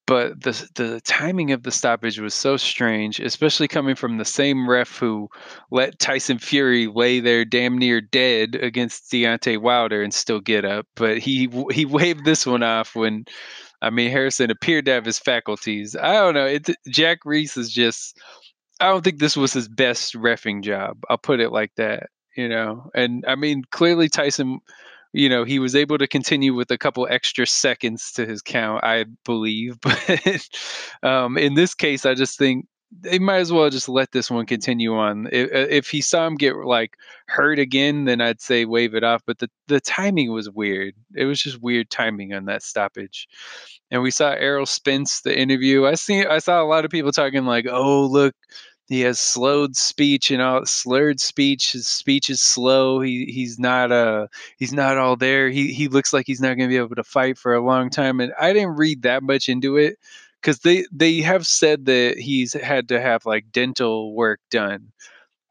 but 0.08 0.42
the 0.42 0.70
the 0.74 1.02
timing 1.02 1.52
of 1.52 1.64
the 1.64 1.70
stoppage 1.70 2.18
was 2.18 2.32
so 2.32 2.56
strange, 2.56 3.20
especially 3.20 3.68
coming 3.68 3.94
from 3.94 4.16
the 4.16 4.24
same 4.24 4.68
ref 4.68 4.96
who 4.96 5.28
let 5.70 5.98
Tyson 5.98 6.38
Fury 6.38 6.86
lay 6.86 7.20
there 7.20 7.44
damn 7.44 7.76
near 7.76 8.00
dead 8.00 8.54
against 8.54 9.12
Deontay 9.12 9.60
Wilder 9.60 10.02
and 10.02 10.14
still 10.14 10.40
get 10.40 10.64
up. 10.64 10.86
But 10.96 11.18
he 11.18 11.50
he 11.70 11.84
waved 11.84 12.24
this 12.24 12.46
one 12.46 12.62
off 12.62 12.96
when, 12.96 13.26
I 13.82 13.90
mean, 13.90 14.10
Harrison 14.10 14.50
appeared 14.50 14.86
to 14.86 14.92
have 14.92 15.04
his 15.04 15.18
faculties. 15.18 15.94
I 15.94 16.14
don't 16.14 16.34
know. 16.34 16.46
It, 16.46 16.70
Jack 16.88 17.18
Reiss 17.26 17.58
is 17.58 17.70
just. 17.70 18.18
I 18.80 18.88
don't 18.88 19.04
think 19.04 19.18
this 19.18 19.36
was 19.36 19.52
his 19.52 19.68
best 19.68 20.14
refing 20.14 20.62
job. 20.62 21.02
I'll 21.10 21.18
put 21.18 21.40
it 21.40 21.50
like 21.52 21.74
that. 21.76 22.08
You 22.34 22.48
know, 22.48 22.90
and 22.94 23.24
I 23.28 23.34
mean, 23.34 23.62
clearly 23.72 24.08
Tyson 24.08 24.60
you 25.18 25.28
know, 25.28 25.42
he 25.42 25.58
was 25.58 25.74
able 25.74 25.98
to 25.98 26.06
continue 26.06 26.54
with 26.54 26.70
a 26.70 26.78
couple 26.78 27.08
extra 27.10 27.44
seconds 27.44 28.12
to 28.12 28.24
his 28.24 28.40
count, 28.40 28.84
I 28.84 29.04
believe. 29.24 29.76
But 29.88 30.48
um, 31.02 31.36
in 31.36 31.54
this 31.54 31.74
case, 31.74 32.06
I 32.06 32.14
just 32.14 32.38
think 32.38 32.66
they 33.00 33.18
might 33.18 33.38
as 33.38 33.52
well 33.52 33.68
just 33.68 33.88
let 33.88 34.12
this 34.12 34.30
one 34.30 34.46
continue 34.46 34.94
on. 34.94 35.28
If, 35.32 35.50
uh, 35.50 35.66
if, 35.70 35.88
he 35.88 36.00
saw 36.02 36.24
him 36.24 36.36
get 36.36 36.54
like 36.56 36.92
hurt 37.26 37.58
again, 37.58 38.04
then 38.04 38.20
I'd 38.20 38.40
say 38.40 38.64
wave 38.64 38.94
it 38.94 39.02
off. 39.02 39.22
But 39.26 39.40
the, 39.40 39.50
the 39.66 39.80
timing 39.80 40.32
was 40.32 40.48
weird. 40.50 40.94
It 41.16 41.24
was 41.24 41.42
just 41.42 41.60
weird 41.60 41.90
timing 41.90 42.32
on 42.32 42.44
that 42.44 42.62
stoppage. 42.62 43.26
And 43.90 44.02
we 44.02 44.12
saw 44.12 44.30
Errol 44.30 44.66
Spence 44.66 45.22
the 45.22 45.36
interview. 45.36 45.84
I 45.84 45.94
see 45.94 46.26
I 46.26 46.38
saw 46.38 46.62
a 46.62 46.64
lot 46.64 46.84
of 46.84 46.92
people 46.92 47.10
talking 47.10 47.44
like, 47.44 47.66
"Oh, 47.68 48.06
look, 48.06 48.34
he 48.88 49.02
has 49.02 49.20
slowed 49.20 49.76
speech 49.76 50.30
and 50.30 50.40
all 50.42 50.64
slurred 50.66 51.20
speech. 51.20 51.72
His 51.72 51.86
speech 51.86 52.30
is 52.30 52.40
slow. 52.40 53.00
He 53.00 53.26
he's 53.26 53.58
not 53.58 53.92
uh 53.92 54.28
he's 54.56 54.72
not 54.72 54.96
all 54.98 55.16
there. 55.16 55.50
He 55.50 55.72
he 55.72 55.88
looks 55.88 56.12
like 56.12 56.26
he's 56.26 56.40
not 56.40 56.56
going 56.56 56.68
to 56.68 56.74
be 56.74 56.76
able 56.78 56.96
to 56.96 57.04
fight 57.04 57.38
for 57.38 57.54
a 57.54 57.64
long 57.64 57.90
time. 57.90 58.20
And 58.20 58.32
I 58.40 58.52
didn't 58.52 58.76
read 58.76 59.02
that 59.02 59.22
much 59.22 59.48
into 59.48 59.76
it 59.76 59.98
because 60.40 60.60
they 60.60 60.86
they 60.92 61.20
have 61.20 61.46
said 61.46 61.86
that 61.86 62.18
he's 62.18 62.54
had 62.54 62.88
to 62.88 63.00
have 63.00 63.26
like 63.26 63.52
dental 63.52 64.14
work 64.14 64.40
done 64.50 64.92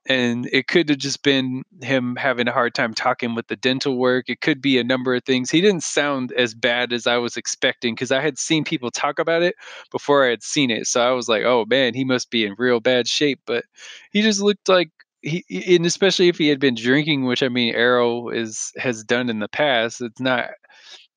and 0.08 0.48
it 0.54 0.68
could 0.68 0.90
have 0.90 0.98
just 0.98 1.22
been 1.24 1.64
him 1.82 2.16
having 2.16 2.48
a 2.48 2.52
hard 2.54 2.74
time 2.74 2.94
talking 2.94 3.36
with 3.36 3.48
the 3.48 3.56
dental 3.58 3.98
work. 3.98 4.26
It 4.30 4.42
could 4.42 4.62
be 4.62 4.78
a 4.80 4.84
number 4.84 5.14
of 5.16 5.24
things. 5.24 5.52
He 5.52 5.62
didn't 5.62 5.84
sound 5.84 6.32
as 6.34 6.54
bad 6.54 6.94
as 6.94 7.08
I 7.08 7.18
was 7.18 7.38
expecting 7.38 7.94
because 7.94 8.12
I 8.12 8.22
had 8.22 8.38
seen 8.40 8.64
people 8.64 8.90
talk 8.92 9.20
about 9.20 9.44
it 9.44 9.56
before 9.92 10.26
I 10.26 10.30
had 10.30 10.44
seen 10.44 10.72
it. 10.72 10.88
So 10.88 11.02
I 11.02 11.12
was 11.12 11.28
like, 11.28 11.44
oh 11.44 11.66
man, 11.68 11.94
he 11.94 12.06
must 12.06 12.32
be 12.32 12.46
in 12.46 12.56
real 12.58 12.80
bad 12.80 13.08
shape. 13.08 13.42
But 13.46 13.66
he 14.12 14.22
just 14.22 14.42
looked 14.42 14.70
like 14.70 14.92
he, 15.22 15.44
and 15.76 15.86
especially 15.86 16.30
if 16.30 16.38
he 16.38 16.48
had 16.48 16.60
been 16.60 16.76
drinking, 16.76 17.26
which 17.26 17.44
I 17.44 17.50
mean, 17.50 17.74
Errol 17.76 18.30
is 18.30 18.72
has 18.78 19.04
done 19.04 19.30
in 19.30 19.40
the 19.40 19.50
past. 19.50 20.02
It's 20.02 20.20
not 20.22 20.50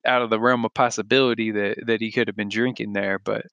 out 0.05 0.21
of 0.21 0.29
the 0.29 0.39
realm 0.39 0.65
of 0.65 0.73
possibility 0.73 1.51
that 1.51 1.77
that 1.85 2.01
he 2.01 2.11
could 2.11 2.27
have 2.27 2.35
been 2.35 2.49
drinking 2.49 2.93
there 2.93 3.19
but 3.19 3.45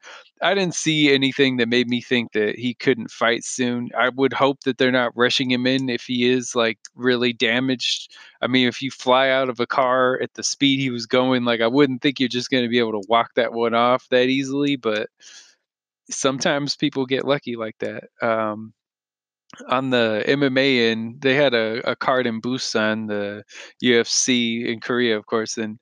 i 0.43 0.55
didn't 0.55 0.75
see 0.75 1.13
anything 1.13 1.57
that 1.57 1.69
made 1.69 1.89
me 1.89 2.01
think 2.01 2.33
that 2.33 2.59
he 2.59 2.75
couldn't 2.75 3.11
fight 3.11 3.45
soon. 3.45 3.91
I 3.99 4.09
would 4.11 4.33
hope 4.33 4.61
that 4.65 4.79
they're 4.79 4.93
not 4.93 5.17
rushing 5.17 5.51
him 5.51 5.67
in 5.67 5.89
if 5.89 6.05
he 6.05 6.31
is 6.31 6.55
like 6.55 6.79
really 6.95 7.33
damaged. 7.33 8.15
I 8.41 8.47
mean 8.47 8.69
if 8.69 8.81
you 8.81 8.91
fly 8.91 9.29
out 9.31 9.49
of 9.49 9.61
a 9.61 9.67
car 9.67 10.19
at 10.23 10.35
the 10.35 10.43
speed 10.43 10.81
he 10.81 10.91
was 10.91 11.07
going 11.07 11.45
like 11.45 11.61
i 11.61 11.67
wouldn't 11.67 12.03
think 12.03 12.21
you're 12.21 12.29
just 12.29 12.51
going 12.51 12.65
to 12.65 12.69
be 12.69 12.79
able 12.79 12.93
to 12.93 13.09
walk 13.09 13.35
that 13.35 13.53
one 13.53 13.75
off 13.75 14.09
that 14.11 14.29
easily 14.29 14.77
but 14.77 15.09
sometimes 16.11 16.77
people 16.77 17.07
get 17.07 17.27
lucky 17.27 17.57
like 17.57 17.77
that. 17.79 18.05
Um, 18.23 18.73
on 19.69 19.91
the 19.91 20.25
MMA 20.27 20.91
end, 20.91 21.21
they 21.21 21.35
had 21.35 21.55
a, 21.55 21.91
a 21.91 21.97
card 21.97 22.27
in 22.27 22.41
Busan, 22.41 23.09
the 23.09 23.45
UFC 23.83 24.67
in 24.67 24.81
Korea, 24.81 25.17
of 25.17 25.27
course, 25.27 25.57
and 25.57 25.79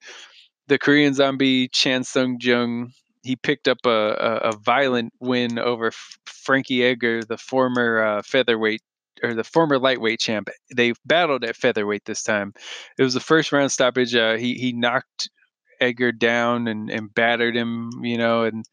the 0.69 0.79
Korean 0.79 1.15
zombie 1.15 1.69
Chan 1.69 2.05
Sung 2.05 2.39
Jung, 2.41 2.93
he 3.23 3.37
picked 3.37 3.69
up 3.69 3.79
a, 3.85 3.91
a, 3.91 4.37
a 4.51 4.57
violent 4.57 5.13
win 5.21 5.59
over 5.59 5.89
F- 5.89 6.19
Frankie 6.27 6.85
Edgar, 6.85 7.23
the 7.23 7.39
former 7.39 8.03
uh, 8.03 8.23
featherweight 8.23 8.83
or 9.23 9.35
the 9.35 9.45
former 9.45 9.79
lightweight 9.79 10.21
champ. 10.21 10.49
They 10.75 10.93
battled 11.05 11.45
at 11.45 11.57
featherweight 11.57 12.05
this 12.05 12.23
time. 12.23 12.53
It 12.99 13.03
was 13.03 13.15
the 13.15 13.21
first 13.21 13.53
round 13.53 13.73
stoppage. 13.73 14.15
Uh, 14.15 14.37
he 14.37 14.55
he 14.55 14.73
knocked 14.73 15.31
Edgar 15.81 16.13
down 16.13 16.69
and, 16.69 16.91
and 16.91 17.13
battered 17.15 17.57
him, 17.57 17.91
you 18.03 18.19
know, 18.19 18.45
and 18.45 18.65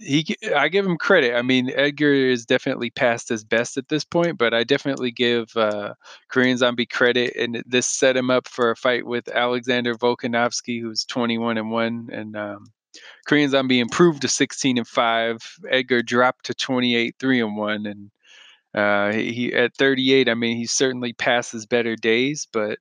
he 0.00 0.36
I 0.54 0.68
give 0.68 0.86
him 0.86 0.96
credit. 0.96 1.34
I 1.34 1.42
mean, 1.42 1.70
Edgar 1.74 2.12
is 2.12 2.46
definitely 2.46 2.90
past 2.90 3.28
his 3.28 3.44
best 3.44 3.76
at 3.76 3.88
this 3.88 4.04
point, 4.04 4.38
but 4.38 4.54
I 4.54 4.64
definitely 4.64 5.10
give 5.10 5.56
uh, 5.56 5.94
Korean 6.28 6.56
Zombie 6.56 6.86
credit, 6.86 7.34
and 7.36 7.62
this 7.66 7.86
set 7.86 8.16
him 8.16 8.30
up 8.30 8.48
for 8.48 8.70
a 8.70 8.76
fight 8.76 9.06
with 9.06 9.28
Alexander 9.28 9.94
Volkanovski, 9.94 10.80
who's 10.80 11.04
21 11.04 11.58
and 11.58 11.70
one, 11.70 12.08
and 12.12 12.36
um, 12.36 12.66
Korean 13.26 13.50
Zombie 13.50 13.80
improved 13.80 14.22
to 14.22 14.28
16 14.28 14.78
and 14.78 14.88
five. 14.88 15.38
Edgar 15.68 16.02
dropped 16.02 16.46
to 16.46 16.54
28 16.54 17.16
three 17.18 17.40
and 17.40 17.56
one, 17.56 17.86
and 17.86 18.10
uh, 18.74 19.12
he 19.12 19.52
at 19.54 19.76
38. 19.76 20.28
I 20.28 20.34
mean, 20.34 20.56
he 20.56 20.66
certainly 20.66 21.12
passes 21.12 21.66
better 21.66 21.96
days, 21.96 22.46
but 22.52 22.78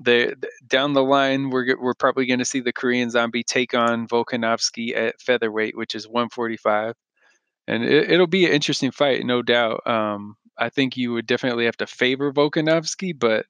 the, 0.00 0.36
down 0.66 0.92
the 0.92 1.02
line, 1.02 1.50
we're 1.50 1.76
we're 1.80 1.94
probably 1.94 2.26
going 2.26 2.38
to 2.40 2.44
see 2.44 2.60
the 2.60 2.72
Korean 2.72 3.10
Zombie 3.10 3.44
take 3.44 3.74
on 3.74 4.08
Volkanovski 4.08 4.96
at 4.96 5.20
featherweight, 5.20 5.76
which 5.76 5.94
is 5.94 6.08
145, 6.08 6.94
and 7.68 7.84
it, 7.84 8.18
will 8.18 8.26
be 8.26 8.46
an 8.46 8.52
interesting 8.52 8.90
fight, 8.90 9.24
no 9.24 9.42
doubt. 9.42 9.86
Um, 9.86 10.36
I 10.58 10.70
think 10.70 10.96
you 10.96 11.12
would 11.12 11.26
definitely 11.26 11.66
have 11.66 11.76
to 11.78 11.86
favor 11.86 12.32
Volkanovski, 12.32 13.16
but 13.18 13.46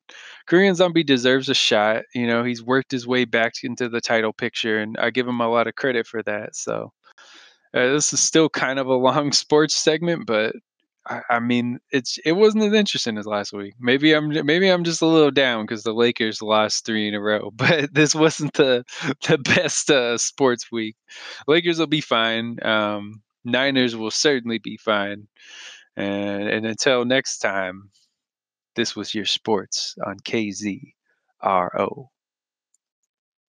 Korean 0.46 0.75
Zombie 0.75 1.05
deserves 1.05 1.49
a 1.49 1.55
shot. 1.55 2.03
You 2.14 2.27
know, 2.27 2.44
he's 2.44 2.62
worked 2.62 2.92
his 2.92 3.07
way 3.07 3.25
back 3.25 3.55
into 3.62 3.88
the 3.88 4.01
title 4.01 4.33
picture, 4.33 4.79
and 4.79 4.96
I 4.99 5.11
give 5.11 5.29
him 5.29 5.40
a 5.40 5.49
lot 5.49 5.68
of 5.68 5.75
credit 5.75 6.07
for 6.07 6.22
that. 6.25 6.57
So. 6.57 6.92
Uh, 7.75 7.92
this 7.92 8.12
is 8.12 8.20
still 8.20 8.49
kind 8.49 8.79
of 8.79 8.87
a 8.87 8.94
long 8.94 9.33
sports 9.33 9.75
segment, 9.75 10.27
but 10.27 10.55
I, 11.07 11.23
I 11.31 11.38
mean, 11.40 11.79
it's 11.90 12.19
it 12.25 12.33
wasn't 12.33 12.64
as 12.64 12.73
interesting 12.73 13.19
as 13.19 13.27
last 13.27 13.53
week. 13.53 13.75
Maybe 13.79 14.12
I'm 14.12 14.29
maybe 14.47 14.69
I'm 14.69 14.85
just 14.85 15.03
a 15.03 15.07
little 15.07 15.31
down 15.31 15.64
because 15.64 15.83
the 15.83 15.95
Lakers 15.95 16.42
lost 16.42 16.85
three 16.85 17.09
in 17.09 17.14
a 17.14 17.21
row, 17.21 17.51
but 17.55 17.95
this 17.95 18.14
wasn't 18.14 18.55
the 18.55 18.85
the 19.29 19.38
best 19.38 19.90
uh, 19.90 20.19
sports 20.19 20.71
week. 20.73 20.97
Lakers 21.47 21.79
will 21.79 21.87
be 21.87 22.01
fine. 22.01 22.59
Um, 22.64 23.23
Niners 23.45 23.95
will 23.97 24.11
certainly 24.11 24.59
be 24.59 24.77
fine. 24.77 25.29
And, 25.97 26.49
and 26.49 26.66
until 26.66 27.05
next 27.05 27.38
time, 27.38 27.90
this 28.77 28.97
was 28.97 29.14
your 29.14 29.27
sports 29.27 29.97
on 30.07 30.19
KZRO. 30.21 32.09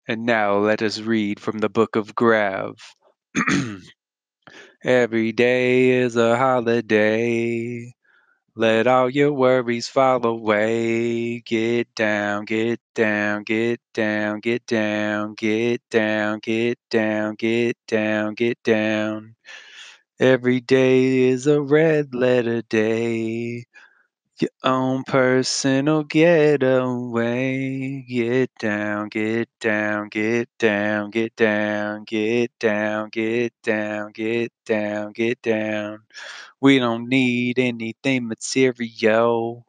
And 0.07 0.25
now 0.25 0.57
let 0.57 0.81
us 0.81 0.99
read 0.99 1.39
from 1.39 1.59
the 1.59 1.69
book 1.69 1.95
of 1.95 2.13
Grav. 2.13 2.75
Every 4.87 5.33
day 5.33 5.89
is 5.91 6.15
a 6.15 6.37
holiday. 6.37 7.93
Let 8.55 8.87
all 8.87 9.09
your 9.09 9.33
worries 9.33 9.89
fall 9.89 10.25
away. 10.25 11.41
Get 11.41 11.93
down, 11.95 12.45
get 12.45 12.79
down, 12.95 13.43
get 13.43 13.81
down, 13.93 14.39
get 14.39 14.69
down, 14.73 15.35
get 15.35 15.81
down, 15.91 16.39
get 16.39 16.79
down, 16.89 17.35
get 17.35 17.77
down, 17.87 18.33
get 18.35 18.63
down. 18.63 19.35
Every 20.19 20.61
day 20.61 21.29
is 21.29 21.47
a 21.47 21.61
red 21.61 22.15
letter 22.15 22.61
day. 22.61 23.65
Your 24.39 24.51
own 24.63 25.03
personal 25.03 26.03
getaway. 26.03 28.03
Get 28.07 28.51
down, 28.59 29.09
get 29.09 29.49
down, 29.59 30.09
get 30.09 30.47
down, 30.59 31.09
get 31.09 31.35
down, 31.35 32.03
get 32.03 32.51
down, 32.59 33.09
get 33.09 33.53
down, 33.63 34.11
get 34.11 34.51
down, 34.63 35.11
get 35.13 35.41
down. 35.41 36.03
We 36.61 36.77
don't 36.77 37.09
need 37.09 37.57
anything 37.57 38.27
material. 38.27 39.65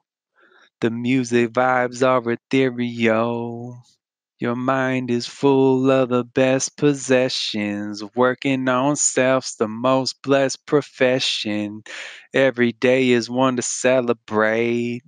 The 0.80 0.90
music 0.90 1.52
vibes 1.52 2.06
are 2.06 2.30
ethereal. 2.30 3.82
Your 4.40 4.56
mind 4.56 5.10
is 5.12 5.26
full 5.28 5.90
of 5.92 6.08
the 6.08 6.24
best 6.24 6.76
possessions. 6.76 8.02
Working 8.16 8.68
on 8.68 8.96
self's 8.96 9.54
the 9.54 9.68
most 9.68 10.22
blessed 10.22 10.66
profession. 10.66 11.82
Every 12.34 12.72
day 12.72 13.10
is 13.10 13.30
one 13.30 13.54
to 13.56 13.62
celebrate. 13.62 15.02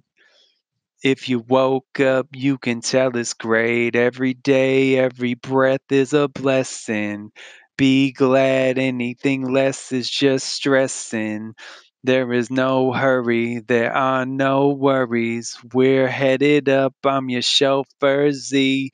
If 1.03 1.29
you 1.29 1.41
woke 1.41 2.01
up, 2.01 2.29
you 2.35 2.57
can 2.59 2.81
tell 2.81 3.17
it's 3.17 3.35
great. 3.35 3.97
Every 3.97 4.35
day, 4.35 4.97
every 4.99 5.35
breath 5.35 5.91
is 5.91 6.13
a 6.15 6.29
blessing. 6.29 7.33
Be 7.79 8.13
glad 8.13 8.79
anything 8.79 9.51
less 9.53 9.93
is 9.93 10.11
just 10.11 10.49
stressing. 10.49 11.55
There 12.03 12.33
is 12.33 12.51
no 12.51 12.93
hurry, 12.93 13.61
there 13.61 13.93
are 13.95 14.25
no 14.25 14.69
worries. 14.69 15.57
We're 15.75 16.09
headed 16.09 16.69
up, 16.71 16.95
I'm 17.05 17.29
your 17.29 17.43
chauffeur 17.43 18.33
Z. 18.33 18.91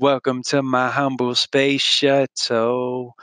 Welcome 0.00 0.42
to 0.44 0.62
my 0.64 0.88
humble 0.90 1.34
space 1.36 1.80
shuttle. 1.82 3.14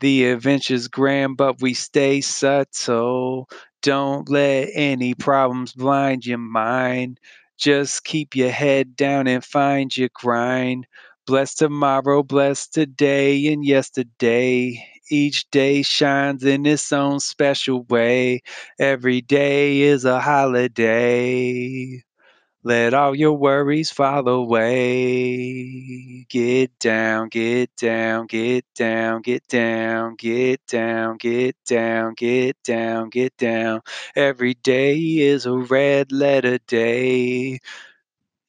The 0.00 0.26
adventure's 0.30 0.88
grand, 0.88 1.36
but 1.36 1.60
we 1.62 1.74
stay 1.74 2.22
subtle. 2.22 3.48
Don't 3.82 4.28
let 4.30 4.70
any 4.74 5.14
problems 5.14 5.74
blind 5.74 6.26
your 6.26 6.38
mind. 6.38 7.20
Just 7.58 8.04
keep 8.04 8.36
your 8.36 8.50
head 8.50 8.96
down 8.96 9.28
and 9.28 9.44
find 9.44 9.96
your 9.96 10.10
grind. 10.14 10.86
Bless 11.26 11.54
tomorrow, 11.54 12.22
bless 12.22 12.68
today 12.68 13.46
and 13.48 13.64
yesterday. 13.64 14.84
Each 15.10 15.50
day 15.50 15.82
shines 15.82 16.44
in 16.44 16.66
its 16.66 16.92
own 16.92 17.20
special 17.20 17.84
way. 17.84 18.42
Every 18.78 19.20
day 19.20 19.82
is 19.82 20.04
a 20.04 20.20
holiday. 20.20 22.02
Let 22.64 22.94
all 22.94 23.16
your 23.16 23.32
worries 23.32 23.90
fall 23.90 24.28
away. 24.28 26.24
Get 26.28 26.78
down, 26.78 27.28
get 27.28 27.74
down, 27.74 28.28
get 28.28 28.64
down, 28.76 29.22
get 29.22 29.48
down, 29.48 30.14
get 30.14 30.60
down, 30.68 31.16
get 31.16 31.56
down, 31.66 32.14
get 32.14 32.56
down, 32.62 33.10
get 33.10 33.36
down. 33.36 33.80
Every 34.14 34.54
day 34.54 34.96
is 34.96 35.44
a 35.44 35.58
red 35.58 36.12
letter 36.12 36.58
day. 36.68 37.58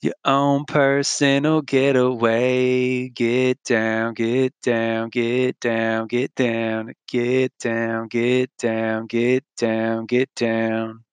Your 0.04 0.14
own 0.24 0.66
personal 0.66 1.64
getaway. 1.64 3.10
Get 3.10 3.64
down, 3.64 4.14
get 4.14 4.54
down, 4.62 5.10
get 5.10 5.60
down, 5.60 6.08
get 6.08 6.36
down, 6.36 6.94
get 7.08 7.58
down, 7.58 8.08
get 8.10 8.52
down, 8.60 9.08
get 9.08 9.44
down, 9.58 10.06
get 10.06 10.36
down. 10.36 11.04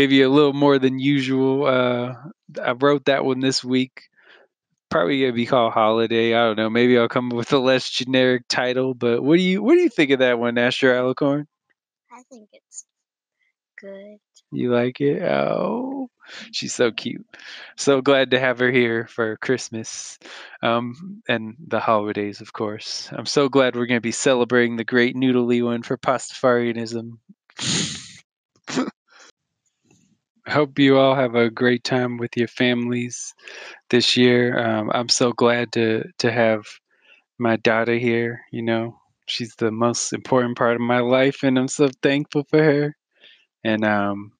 Gave 0.00 0.12
you 0.12 0.26
a 0.26 0.32
little 0.32 0.54
more 0.54 0.78
than 0.78 0.98
usual. 0.98 1.66
Uh, 1.66 2.14
I 2.58 2.72
wrote 2.72 3.04
that 3.04 3.22
one 3.22 3.40
this 3.40 3.62
week. 3.62 4.04
Probably 4.88 5.20
gonna 5.20 5.34
be 5.34 5.44
called 5.44 5.74
Holiday. 5.74 6.32
I 6.34 6.46
don't 6.46 6.56
know. 6.56 6.70
Maybe 6.70 6.96
I'll 6.96 7.06
come 7.06 7.30
up 7.30 7.36
with 7.36 7.52
a 7.52 7.58
less 7.58 7.90
generic 7.90 8.44
title. 8.48 8.94
But 8.94 9.22
what 9.22 9.36
do 9.36 9.42
you 9.42 9.62
what 9.62 9.74
do 9.74 9.82
you 9.82 9.90
think 9.90 10.10
of 10.12 10.20
that 10.20 10.38
one, 10.38 10.56
Astro 10.56 11.12
Alacorn? 11.12 11.44
I 12.10 12.22
think 12.30 12.48
it's 12.50 12.86
good. 13.78 14.16
You 14.50 14.72
like 14.72 15.02
it? 15.02 15.20
Oh, 15.20 16.08
she's 16.50 16.74
so 16.74 16.92
cute. 16.92 17.26
So 17.76 18.00
glad 18.00 18.30
to 18.30 18.40
have 18.40 18.58
her 18.60 18.70
here 18.70 19.06
for 19.06 19.36
Christmas 19.36 20.18
um, 20.62 21.20
and 21.28 21.56
the 21.68 21.78
holidays, 21.78 22.40
of 22.40 22.54
course. 22.54 23.10
I'm 23.12 23.26
so 23.26 23.50
glad 23.50 23.76
we're 23.76 23.84
going 23.84 23.98
to 23.98 24.00
be 24.00 24.12
celebrating 24.12 24.76
the 24.76 24.84
great 24.84 25.14
noodly 25.14 25.62
one 25.62 25.82
for 25.82 25.98
Pastafarianism. 25.98 27.18
Hope 30.50 30.78
you 30.78 30.98
all 30.98 31.14
have 31.14 31.34
a 31.34 31.50
great 31.50 31.82
time 31.84 32.16
with 32.18 32.36
your 32.36 32.48
families 32.48 33.34
this 33.90 34.16
year. 34.16 34.58
Um, 34.58 34.90
I'm 34.94 35.08
so 35.08 35.32
glad 35.32 35.72
to 35.72 36.04
to 36.18 36.32
have 36.32 36.66
my 37.38 37.56
daughter 37.56 37.96
here. 37.98 38.42
You 38.52 38.62
know, 38.62 39.00
she's 39.26 39.54
the 39.56 39.70
most 39.72 40.12
important 40.12 40.58
part 40.58 40.76
of 40.76 40.82
my 40.82 41.00
life, 41.00 41.42
and 41.44 41.58
I'm 41.58 41.68
so 41.68 41.90
thankful 42.02 42.44
for 42.44 42.62
her. 42.62 42.96
And 43.64 43.84
um, 43.84 44.32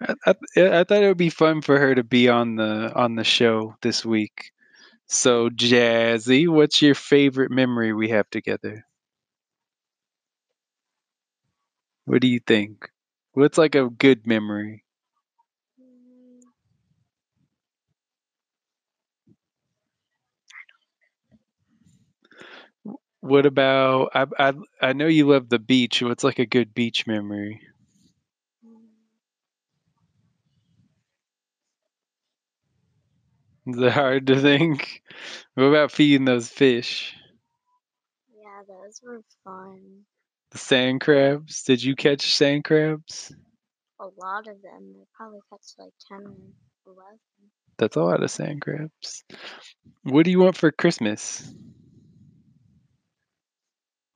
I, 0.00 0.14
I, 0.26 0.34
I 0.80 0.84
thought 0.84 1.02
it 1.02 1.08
would 1.08 1.16
be 1.16 1.30
fun 1.30 1.62
for 1.62 1.78
her 1.78 1.94
to 1.94 2.02
be 2.04 2.28
on 2.28 2.56
the 2.56 2.92
on 2.94 3.14
the 3.16 3.24
show 3.24 3.76
this 3.82 4.04
week. 4.04 4.52
So, 5.08 5.50
Jazzy, 5.50 6.48
what's 6.48 6.82
your 6.82 6.94
favorite 6.96 7.50
memory 7.52 7.92
we 7.94 8.10
have 8.10 8.30
together? 8.30 8.86
What 12.04 12.22
do 12.22 12.28
you 12.28 12.38
think? 12.38 12.88
What's 13.32 13.58
like 13.58 13.74
a 13.74 13.90
good 13.90 14.24
memory? 14.24 14.81
What 23.22 23.46
about 23.46 24.10
I 24.14 24.26
I 24.38 24.52
I 24.82 24.92
know 24.92 25.06
you 25.06 25.26
love 25.26 25.48
the 25.48 25.58
beach. 25.58 26.02
What's 26.02 26.24
like 26.24 26.38
a 26.38 26.46
good 26.46 26.74
beach 26.74 27.06
memory? 27.06 27.62
Is 33.66 33.78
it 33.78 33.92
hard 33.92 34.26
to 34.28 34.40
think? 34.40 35.02
What 35.54 35.64
about 35.64 35.92
feeding 35.92 36.24
those 36.24 36.48
fish? 36.48 37.14
Yeah, 38.34 38.62
those 38.66 39.00
were 39.02 39.22
fun. 39.44 40.06
The 40.52 40.58
sand 40.58 41.00
crabs? 41.00 41.62
Did 41.64 41.82
you 41.82 41.96
catch 41.96 42.34
sand 42.34 42.64
crabs? 42.64 43.34
A 44.00 44.06
lot 44.06 44.48
of 44.48 44.60
them. 44.62 44.94
I 45.00 45.04
probably 45.16 45.40
catch 45.48 45.74
like 45.78 45.94
10 46.08 46.26
or 46.26 46.36
11. 46.92 47.20
That's 47.78 47.96
a 47.96 48.02
lot 48.02 48.22
of 48.22 48.30
sand 48.30 48.62
crabs. 48.62 49.24
What 50.02 50.24
do 50.24 50.30
you 50.30 50.40
want 50.40 50.56
for 50.56 50.70
Christmas? 50.72 51.52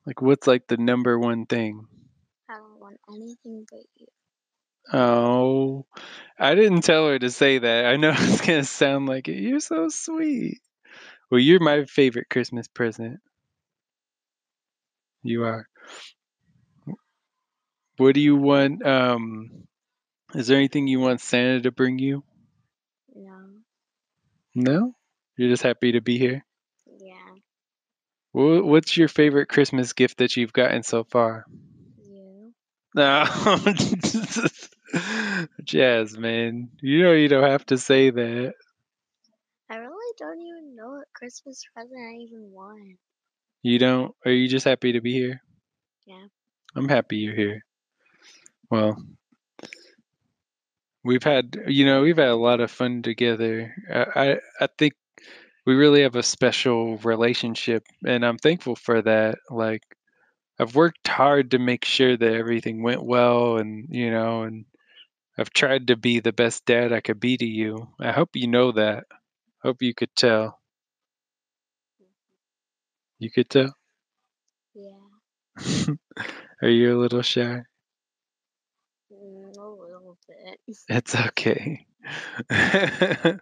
Like 0.06 0.22
what's 0.22 0.46
like 0.46 0.68
the 0.68 0.76
number 0.76 1.18
one 1.18 1.46
thing? 1.46 1.86
I 2.48 2.54
don't 2.54 2.80
want 2.80 2.98
anything 3.08 3.66
but 3.70 3.80
you. 3.96 4.06
Oh, 4.92 5.86
I 6.38 6.54
didn't 6.54 6.82
tell 6.82 7.08
her 7.08 7.18
to 7.18 7.30
say 7.30 7.58
that. 7.58 7.86
I 7.86 7.96
know 7.96 8.12
it's 8.16 8.40
gonna 8.40 8.64
sound 8.64 9.06
like 9.06 9.28
it. 9.28 9.38
You're 9.40 9.60
so 9.60 9.88
sweet. 9.88 10.60
Well, 11.30 11.40
you're 11.40 11.60
my 11.60 11.84
favorite 11.86 12.30
Christmas 12.30 12.68
present. 12.68 13.18
You 15.24 15.42
are. 15.42 15.66
What 17.96 18.14
do 18.14 18.20
you 18.20 18.36
want? 18.36 18.86
Um, 18.86 19.66
is 20.34 20.46
there 20.46 20.56
anything 20.56 20.86
you 20.86 21.00
want 21.00 21.20
Santa 21.20 21.62
to 21.62 21.72
bring 21.72 21.98
you? 21.98 22.22
No. 23.12 23.38
No? 24.54 24.94
You're 25.36 25.50
just 25.50 25.64
happy 25.64 25.92
to 25.92 26.00
be 26.00 26.18
here? 26.18 26.45
What's 28.36 28.98
your 28.98 29.08
favorite 29.08 29.48
Christmas 29.48 29.94
gift 29.94 30.18
that 30.18 30.36
you've 30.36 30.52
gotten 30.52 30.82
so 30.82 31.04
far? 31.04 31.46
You. 31.98 32.52
Oh, 32.98 33.64
no. 34.94 35.00
Jazz, 35.64 36.18
man. 36.18 36.68
You 36.82 37.02
know 37.02 37.12
you 37.12 37.28
don't 37.28 37.48
have 37.48 37.64
to 37.66 37.78
say 37.78 38.10
that. 38.10 38.54
I 39.70 39.76
really 39.76 40.14
don't 40.18 40.40
even 40.40 40.76
know 40.76 40.88
what 40.90 41.06
Christmas 41.14 41.64
present 41.74 41.98
I 41.98 42.16
even 42.16 42.50
want. 42.52 42.98
You 43.62 43.78
don't? 43.78 44.14
Are 44.26 44.32
you 44.32 44.48
just 44.48 44.66
happy 44.66 44.92
to 44.92 45.00
be 45.00 45.14
here? 45.14 45.40
Yeah. 46.06 46.26
I'm 46.74 46.88
happy 46.90 47.16
you're 47.16 47.34
here. 47.34 47.64
Well, 48.70 49.02
we've 51.02 51.22
had, 51.22 51.58
you 51.66 51.86
know, 51.86 52.02
we've 52.02 52.18
had 52.18 52.28
a 52.28 52.36
lot 52.36 52.60
of 52.60 52.70
fun 52.70 53.00
together. 53.00 53.74
I, 53.90 54.04
I, 54.30 54.36
I 54.60 54.68
think 54.78 54.92
we 55.66 55.74
really 55.74 56.02
have 56.02 56.16
a 56.16 56.22
special 56.22 56.96
relationship, 56.98 57.84
and 58.06 58.24
I'm 58.24 58.38
thankful 58.38 58.76
for 58.76 59.02
that. 59.02 59.38
Like, 59.50 59.82
I've 60.60 60.74
worked 60.76 61.08
hard 61.08 61.52
to 61.52 61.58
make 61.58 61.84
sure 61.84 62.16
that 62.16 62.34
everything 62.34 62.82
went 62.82 63.04
well, 63.04 63.58
and 63.58 63.86
you 63.90 64.10
know, 64.10 64.42
and 64.44 64.66
I've 65.38 65.50
tried 65.50 65.88
to 65.88 65.96
be 65.96 66.20
the 66.20 66.32
best 66.32 66.66
dad 66.66 66.92
I 66.92 67.00
could 67.00 67.20
be 67.20 67.36
to 67.38 67.46
you. 67.46 67.88
I 68.00 68.12
hope 68.12 68.30
you 68.36 68.48
know 68.48 68.72
that. 68.72 69.06
Hope 69.62 69.82
you 69.82 69.94
could 69.94 70.14
tell. 70.16 70.60
You 73.18 73.30
could 73.30 73.50
tell. 73.50 73.76
Yeah. 74.74 75.00
Are 76.62 76.68
you 76.68 76.96
a 76.96 77.00
little 77.00 77.22
shy? 77.22 77.62
Mm, 79.12 79.56
a 79.58 79.66
little 79.68 80.16
bit. 80.28 80.60
It's 80.88 81.14
okay. 81.14 81.85
I 82.50 83.38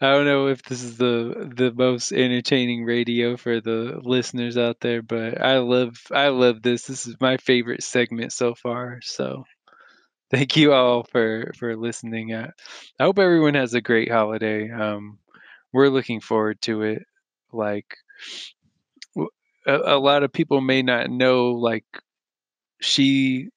don't 0.00 0.24
know 0.24 0.48
if 0.48 0.62
this 0.62 0.82
is 0.82 0.96
the 0.96 1.52
the 1.54 1.72
most 1.72 2.12
entertaining 2.12 2.84
radio 2.84 3.36
for 3.36 3.60
the 3.60 4.00
listeners 4.02 4.56
out 4.56 4.80
there, 4.80 5.02
but 5.02 5.40
I 5.40 5.58
love 5.58 5.96
I 6.10 6.28
love 6.28 6.62
this. 6.62 6.84
This 6.86 7.06
is 7.06 7.20
my 7.20 7.36
favorite 7.36 7.82
segment 7.82 8.32
so 8.32 8.54
far. 8.54 9.00
So 9.02 9.44
thank 10.30 10.56
you 10.56 10.72
all 10.72 11.04
for 11.04 11.52
for 11.58 11.76
listening. 11.76 12.34
I, 12.34 12.50
I 12.98 13.04
hope 13.04 13.18
everyone 13.18 13.54
has 13.54 13.74
a 13.74 13.80
great 13.80 14.10
holiday. 14.10 14.70
Um, 14.70 15.18
we're 15.72 15.88
looking 15.88 16.20
forward 16.20 16.60
to 16.62 16.82
it. 16.82 17.02
Like 17.52 17.96
a 19.66 19.96
lot 19.98 20.22
of 20.22 20.32
people 20.32 20.60
may 20.60 20.82
not 20.82 21.10
know, 21.10 21.50
like 21.52 21.84
she 22.80 23.48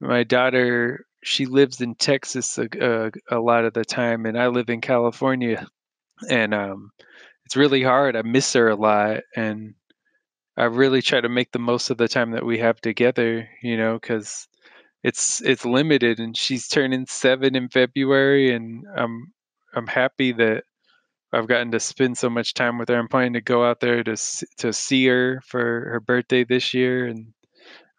my 0.00 0.24
daughter 0.24 1.06
she 1.22 1.46
lives 1.46 1.80
in 1.80 1.94
Texas 1.94 2.58
a, 2.58 2.68
a, 2.80 3.10
a 3.30 3.40
lot 3.40 3.64
of 3.64 3.72
the 3.74 3.84
time, 3.84 4.26
and 4.26 4.38
I 4.38 4.48
live 4.48 4.68
in 4.68 4.80
California, 4.80 5.66
and 6.28 6.52
um, 6.54 6.90
it's 7.44 7.56
really 7.56 7.82
hard. 7.82 8.16
I 8.16 8.22
miss 8.22 8.52
her 8.54 8.68
a 8.68 8.76
lot, 8.76 9.20
and 9.36 9.74
I 10.56 10.64
really 10.64 11.02
try 11.02 11.20
to 11.20 11.28
make 11.28 11.52
the 11.52 11.58
most 11.58 11.90
of 11.90 11.98
the 11.98 12.08
time 12.08 12.32
that 12.32 12.44
we 12.44 12.58
have 12.58 12.80
together. 12.80 13.48
You 13.62 13.76
know, 13.76 13.94
because 13.94 14.48
it's 15.02 15.40
it's 15.42 15.64
limited, 15.64 16.18
and 16.18 16.36
she's 16.36 16.68
turning 16.68 17.06
seven 17.06 17.56
in 17.56 17.68
February, 17.68 18.54
and 18.54 18.84
I'm 18.96 19.32
I'm 19.74 19.86
happy 19.86 20.32
that 20.32 20.64
I've 21.32 21.48
gotten 21.48 21.70
to 21.72 21.80
spend 21.80 22.18
so 22.18 22.28
much 22.28 22.54
time 22.54 22.78
with 22.78 22.88
her. 22.88 22.96
I'm 22.98 23.08
planning 23.08 23.34
to 23.34 23.40
go 23.40 23.64
out 23.64 23.80
there 23.80 24.02
to 24.04 24.16
to 24.58 24.72
see 24.72 25.06
her 25.06 25.40
for 25.46 25.60
her 25.92 26.00
birthday 26.00 26.44
this 26.44 26.74
year, 26.74 27.06
and 27.06 27.32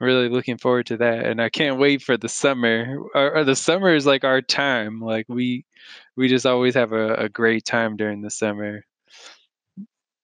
really 0.03 0.29
looking 0.29 0.57
forward 0.57 0.87
to 0.87 0.97
that. 0.97 1.25
And 1.25 1.41
I 1.41 1.49
can't 1.49 1.79
wait 1.79 2.01
for 2.01 2.17
the 2.17 2.29
summer. 2.29 2.97
Or, 3.15 3.43
the 3.43 3.55
summer 3.55 3.95
is 3.95 4.05
like 4.05 4.23
our 4.23 4.41
time. 4.41 4.99
Like 4.99 5.25
we 5.29 5.65
we 6.15 6.27
just 6.27 6.45
always 6.45 6.75
have 6.75 6.91
a, 6.93 7.15
a 7.15 7.29
great 7.29 7.65
time 7.65 7.97
during 7.97 8.21
the 8.21 8.29
summer. 8.29 8.85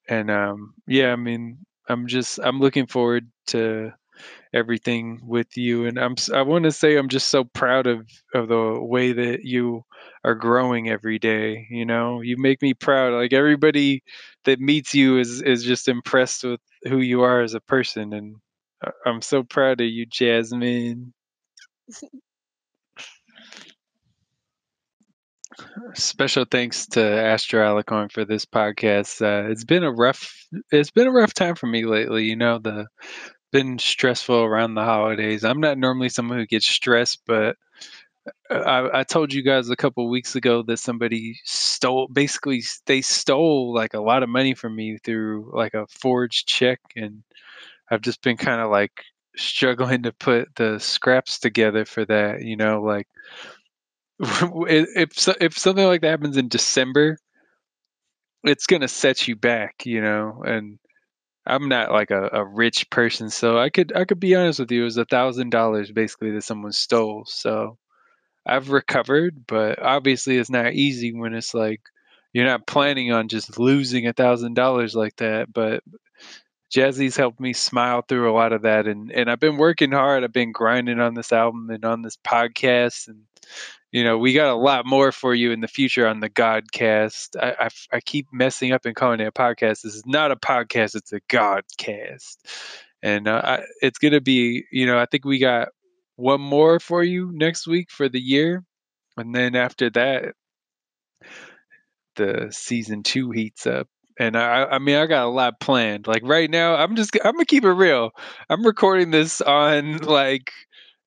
And 0.07 0.31
um, 0.31 0.73
yeah, 0.87 1.11
I 1.11 1.15
mean, 1.15 1.59
I'm 1.87 2.07
just 2.07 2.39
I'm 2.41 2.59
looking 2.59 2.87
forward 2.87 3.29
to 3.47 3.93
everything 4.53 5.21
with 5.23 5.55
you 5.57 5.85
and 5.85 5.99
i'm 5.99 6.15
i 6.33 6.41
want 6.41 6.63
to 6.63 6.71
say 6.71 6.97
i'm 6.97 7.07
just 7.07 7.27
so 7.27 7.43
proud 7.43 7.85
of 7.85 8.07
of 8.33 8.47
the 8.47 8.79
way 8.81 9.13
that 9.13 9.43
you 9.43 9.83
are 10.23 10.33
growing 10.33 10.89
every 10.89 11.19
day 11.19 11.67
you 11.69 11.85
know 11.85 12.21
you 12.21 12.35
make 12.35 12.61
me 12.61 12.73
proud 12.73 13.13
like 13.13 13.31
everybody 13.31 14.03
that 14.45 14.59
meets 14.59 14.95
you 14.95 15.19
is 15.19 15.41
is 15.43 15.63
just 15.63 15.87
impressed 15.87 16.43
with 16.43 16.59
who 16.87 16.97
you 16.97 17.21
are 17.21 17.41
as 17.41 17.53
a 17.53 17.61
person 17.61 18.11
and 18.13 18.35
i'm 19.05 19.21
so 19.21 19.43
proud 19.43 19.81
of 19.81 19.87
you 19.87 20.05
jasmine. 20.05 21.13
Special 25.95 26.45
thanks 26.49 26.85
to 26.87 27.01
astro 27.01 27.61
Alacorn 27.61 28.11
for 28.11 28.23
this 28.23 28.45
podcast. 28.45 29.21
Uh, 29.21 29.49
it's 29.49 29.63
been 29.63 29.83
a 29.83 29.91
rough 29.91 30.31
it's 30.71 30.91
been 30.91 31.07
a 31.07 31.11
rough 31.11 31.33
time 31.33 31.55
for 31.55 31.67
me 31.67 31.85
lately 31.85 32.25
you 32.25 32.35
know 32.35 32.59
the 32.59 32.87
been 33.51 33.79
stressful 33.79 34.43
around 34.43 34.75
the 34.75 34.83
holidays. 34.83 35.43
I'm 35.43 35.59
not 35.59 35.77
normally 35.77 36.09
someone 36.09 36.37
who 36.37 36.45
gets 36.45 36.67
stressed 36.67 37.21
but 37.25 37.55
I, 38.49 38.99
I 38.99 39.03
told 39.03 39.33
you 39.33 39.43
guys 39.43 39.69
a 39.69 39.75
couple 39.75 40.07
weeks 40.09 40.35
ago 40.35 40.63
that 40.63 40.77
somebody 40.77 41.39
stole 41.45 42.07
basically 42.07 42.63
they 42.85 43.01
stole 43.01 43.73
like 43.73 43.93
a 43.93 44.01
lot 44.01 44.23
of 44.23 44.29
money 44.29 44.53
from 44.53 44.75
me 44.75 44.97
through 45.03 45.51
like 45.53 45.73
a 45.73 45.87
forged 45.87 46.47
check 46.47 46.79
and 46.95 47.23
I've 47.89 48.01
just 48.01 48.21
been 48.21 48.37
kind 48.37 48.61
of 48.61 48.69
like 48.69 49.03
struggling 49.35 50.03
to 50.03 50.13
put 50.13 50.53
the 50.55 50.79
scraps 50.79 51.39
together 51.39 51.85
for 51.85 52.05
that 52.05 52.43
you 52.43 52.57
know 52.57 52.81
like 52.81 53.07
if 54.19 55.27
if 55.41 55.57
something 55.57 55.85
like 55.85 56.01
that 56.01 56.09
happens 56.09 56.37
in 56.37 56.47
December 56.49 57.17
it's 58.43 58.67
going 58.67 58.81
to 58.81 58.87
set 58.87 59.27
you 59.27 59.35
back 59.35 59.85
you 59.85 60.01
know 60.01 60.43
and 60.45 60.79
I'm 61.45 61.69
not 61.69 61.91
like 61.91 62.11
a, 62.11 62.29
a 62.33 62.45
rich 62.45 62.89
person 62.89 63.29
so 63.29 63.57
I 63.57 63.69
could 63.69 63.95
I 63.95 64.05
could 64.05 64.19
be 64.19 64.35
honest 64.35 64.59
with 64.59 64.71
you 64.71 64.81
it 64.81 64.85
was 64.85 64.97
a 64.97 65.05
thousand 65.05 65.51
dollars 65.51 65.91
basically 65.91 66.31
that 66.31 66.43
someone 66.43 66.73
stole 66.73 67.23
so 67.25 67.77
I've 68.45 68.69
recovered, 68.69 69.45
but 69.47 69.79
obviously 69.81 70.37
it's 70.37 70.49
not 70.49 70.73
easy 70.73 71.13
when 71.13 71.33
it's 71.33 71.53
like 71.53 71.81
you're 72.33 72.45
not 72.45 72.67
planning 72.67 73.11
on 73.11 73.27
just 73.27 73.59
losing 73.59 74.07
a 74.07 74.13
thousand 74.13 74.55
dollars 74.55 74.95
like 74.95 75.15
that. 75.17 75.51
But 75.53 75.83
Jazzy's 76.71 77.17
helped 77.17 77.39
me 77.39 77.53
smile 77.53 78.03
through 78.07 78.31
a 78.31 78.35
lot 78.35 78.53
of 78.53 78.63
that, 78.63 78.87
and 78.87 79.11
and 79.11 79.29
I've 79.29 79.39
been 79.39 79.57
working 79.57 79.91
hard. 79.91 80.23
I've 80.23 80.33
been 80.33 80.51
grinding 80.51 80.99
on 80.99 81.15
this 81.15 81.31
album 81.31 81.69
and 81.69 81.83
on 81.85 82.01
this 82.01 82.17
podcast, 82.17 83.07
and 83.07 83.23
you 83.91 84.03
know 84.03 84.17
we 84.17 84.33
got 84.33 84.49
a 84.51 84.55
lot 84.55 84.85
more 84.85 85.11
for 85.11 85.33
you 85.33 85.51
in 85.51 85.61
the 85.61 85.67
future 85.67 86.07
on 86.07 86.19
the 86.19 86.29
Godcast. 86.29 87.35
I 87.41 87.69
I 87.91 87.99
keep 88.01 88.27
messing 88.31 88.71
up 88.71 88.85
and 88.85 88.95
calling 88.95 89.19
it 89.19 89.27
a 89.27 89.31
podcast. 89.31 89.81
This 89.81 89.95
is 89.95 90.05
not 90.05 90.31
a 90.31 90.35
podcast; 90.35 90.95
it's 90.95 91.13
a 91.13 91.21
Godcast, 91.21 92.37
and 93.01 93.27
uh, 93.27 93.41
I, 93.43 93.63
it's 93.81 93.99
gonna 93.99 94.21
be. 94.21 94.65
You 94.71 94.85
know, 94.85 94.99
I 94.99 95.05
think 95.05 95.25
we 95.25 95.39
got 95.39 95.69
one 96.15 96.41
more 96.41 96.79
for 96.79 97.03
you 97.03 97.31
next 97.33 97.67
week 97.67 97.89
for 97.91 98.09
the 98.09 98.19
year 98.19 98.63
and 99.19 99.35
then 99.35 99.55
after 99.55 99.89
that, 99.91 100.33
the 102.15 102.47
season 102.51 103.03
two 103.03 103.31
heats 103.31 103.67
up. 103.67 103.87
And 104.19 104.35
I, 104.37 104.65
I 104.65 104.79
mean, 104.79 104.97
I 104.97 105.05
got 105.05 105.25
a 105.25 105.29
lot 105.29 105.59
planned. 105.59 106.07
Like 106.07 106.23
right 106.25 106.49
now, 106.49 106.75
I'm 106.75 106.95
just, 106.95 107.15
I'm 107.23 107.33
gonna 107.33 107.45
keep 107.45 107.63
it 107.63 107.71
real. 107.71 108.11
I'm 108.49 108.65
recording 108.65 109.11
this 109.11 109.41
on 109.41 109.97
like 109.99 110.51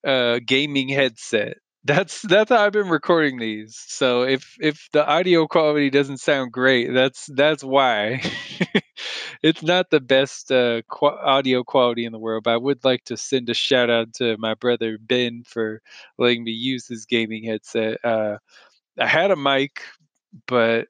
a 0.05 0.41
gaming 0.45 0.89
headset. 0.89 1.59
That's 1.85 2.23
that's 2.23 2.51
how 2.51 2.65
I've 2.65 2.73
been 2.73 2.89
recording 2.89 3.41
these. 3.41 3.77
So 3.89 4.23
if 4.23 4.55
if 4.61 4.89
the 4.93 5.05
audio 5.05 5.49
quality 5.49 5.91
doesn't 5.91 6.19
sound 6.21 6.53
great, 6.53 6.95
that's 6.95 7.27
that's 7.35 7.65
why. 7.65 8.23
it's 9.43 9.65
not 9.65 9.91
the 9.91 9.99
best 10.01 10.53
uh, 10.53 10.83
qu- 10.89 11.07
audio 11.09 11.65
quality 11.65 12.05
in 12.05 12.13
the 12.13 12.21
world, 12.21 12.45
but 12.45 12.53
I 12.55 12.57
would 12.59 12.85
like 12.85 13.05
to 13.07 13.17
send 13.17 13.51
a 13.51 13.55
shout 13.55 13.91
out 13.91 14.15
to 14.15 14.37
my 14.39 14.55
brother 14.55 14.97
Ben 15.01 15.43
for 15.45 15.83
letting 16.19 16.45
me 16.45 16.53
use 16.53 16.87
his 16.87 17.07
gaming 17.07 17.45
headset. 17.45 17.99
Uh, 18.05 18.37
I 18.99 19.07
had 19.07 19.31
a 19.31 19.37
mic, 19.37 19.83
but 20.47 20.89